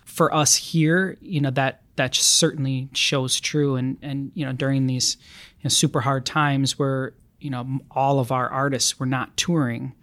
For 0.04 0.34
us 0.34 0.56
here, 0.56 1.16
you 1.20 1.40
know 1.40 1.50
that 1.50 1.82
that 1.96 2.14
certainly 2.14 2.88
shows 2.94 3.40
true, 3.40 3.76
and 3.76 3.98
and 4.02 4.30
you 4.34 4.44
know 4.44 4.52
during 4.52 4.86
these 4.86 5.16
you 5.60 5.64
know, 5.64 5.70
super 5.70 6.00
hard 6.00 6.26
times 6.26 6.78
where 6.78 7.14
you 7.40 7.50
know 7.50 7.80
all 7.90 8.20
of 8.20 8.30
our 8.30 8.48
artists 8.48 8.98
were 8.98 9.06
not 9.06 9.36
touring 9.36 9.94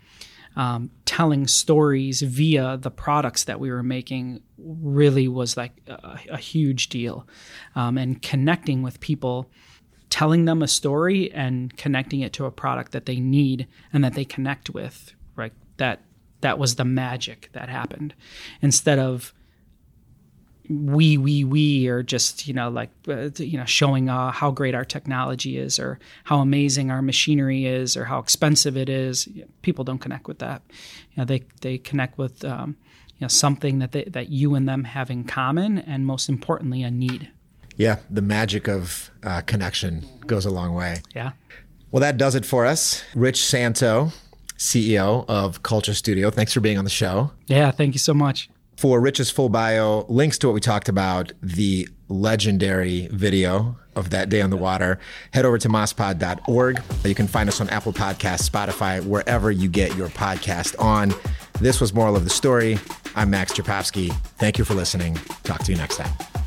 um, 0.60 0.92
telling 1.06 1.48
stories 1.48 2.22
via 2.22 2.76
the 2.76 2.92
products 2.92 3.46
that 3.46 3.62
we 3.62 3.72
were 3.72 3.82
making 3.82 4.42
really 4.58 5.26
was 5.26 5.56
like 5.56 5.72
a, 5.88 6.20
a 6.32 6.38
huge 6.38 6.90
deal. 6.90 7.26
Um, 7.76 7.98
and 7.98 8.22
connecting 8.22 8.82
with 8.82 9.00
people, 9.00 9.50
telling 10.10 10.44
them 10.44 10.62
a 10.62 10.68
story 10.68 11.32
and 11.32 11.76
connecting 11.78 12.20
it 12.20 12.34
to 12.34 12.46
a 12.46 12.52
product 12.52 12.92
that 12.92 13.06
they 13.06 13.22
need 13.22 13.68
and 13.94 14.04
that 14.04 14.16
they 14.16 14.26
connect 14.26 14.70
with, 14.70 15.14
right? 15.38 15.54
That 15.78 16.02
that 16.42 16.60
was 16.60 16.76
the 16.76 16.86
magic 16.86 17.50
that 17.54 17.70
happened. 17.70 18.14
Instead 18.62 19.00
of 19.00 19.34
we 20.70 21.18
we 21.18 21.44
we 21.44 21.88
are 21.88 22.04
just 22.04 22.48
you 22.48 22.54
know 22.54 22.70
like 22.70 22.92
uh, 23.08 23.30
you 23.38 23.58
know 23.58 23.66
showing 23.66 24.08
uh, 24.08 24.32
how 24.32 24.52
great 24.52 24.76
our 24.76 24.86
technology 24.86 25.58
is 25.58 25.80
or 25.80 26.00
how 26.26 26.40
amazing 26.40 26.92
our 26.92 27.02
machinery 27.02 27.66
is 27.66 27.98
or 27.98 28.06
how 28.06 28.20
expensive 28.20 28.78
it 28.78 28.88
is. 28.88 29.28
People 29.64 29.84
don't 29.84 29.98
connect 29.98 30.28
with 30.28 30.40
that. 30.40 30.62
You 31.12 31.18
know 31.18 31.26
they 31.26 31.44
they 31.62 31.80
connect 31.80 32.18
with 32.20 32.46
um, 32.46 32.78
you 33.18 33.22
know 33.22 33.28
something 33.28 33.80
that 33.80 33.94
they, 33.94 34.04
that 34.06 34.30
you 34.30 34.54
and 34.54 34.70
them 34.70 34.84
have 34.84 35.10
in 35.10 35.24
common 35.24 35.80
and 35.80 36.06
most 36.06 36.30
importantly 36.30 36.84
a 36.84 36.92
need. 36.92 37.32
Yeah 37.76 37.98
the 38.10 38.22
magic 38.22 38.68
of 38.68 39.10
uh, 39.24 39.42
connection 39.42 40.06
goes 40.28 40.46
a 40.46 40.52
long 40.52 40.76
way. 40.76 41.02
Yeah. 41.16 41.32
Well 41.92 42.02
that 42.02 42.18
does 42.18 42.36
it 42.36 42.46
for 42.46 42.68
us. 42.68 43.04
Rich 43.16 43.44
santo 43.44 44.12
ceo 44.60 45.24
of 45.30 45.64
culture 45.64 45.94
studio 45.94 46.30
thanks 46.30 46.54
for 46.54 46.60
being 46.60 46.78
on 46.78 46.84
the 46.84 46.92
show. 46.92 47.32
Yeah 47.48 47.72
thank 47.72 47.96
you 47.96 48.00
so 48.00 48.14
much 48.14 48.50
for 48.80 49.02
Rich's 49.02 49.30
full 49.30 49.50
bio, 49.50 50.06
links 50.08 50.38
to 50.38 50.48
what 50.48 50.54
we 50.54 50.62
talked 50.62 50.88
about, 50.88 51.34
the 51.44 51.86
legendary 52.08 53.10
video 53.12 53.78
of 53.98 54.12
that 54.12 54.30
day 54.30 54.42
on 54.42 54.52
the 54.52 54.58
water, 54.58 55.00
head 55.34 55.44
over 55.44 55.58
to 55.58 55.68
mosspod.org. 55.68 56.82
You 57.04 57.14
can 57.14 57.28
find 57.28 57.50
us 57.50 57.60
on 57.60 57.70
Apple 57.72 57.92
Podcasts, 57.92 58.50
Spotify, 58.50 59.06
wherever 59.06 59.52
you 59.52 59.68
get 59.68 59.98
your 59.98 60.08
podcast 60.08 60.80
on. 60.82 61.14
This 61.60 61.82
was 61.82 61.94
Moral 61.94 62.16
of 62.16 62.24
the 62.24 62.30
Story. 62.30 62.80
I'm 63.16 63.30
Max 63.30 63.52
Czapowski. 63.52 64.14
Thank 64.38 64.58
you 64.58 64.64
for 64.64 64.76
listening. 64.76 65.16
Talk 65.44 65.62
to 65.64 65.74
you 65.74 65.78
next 65.78 65.98
time. 65.98 66.39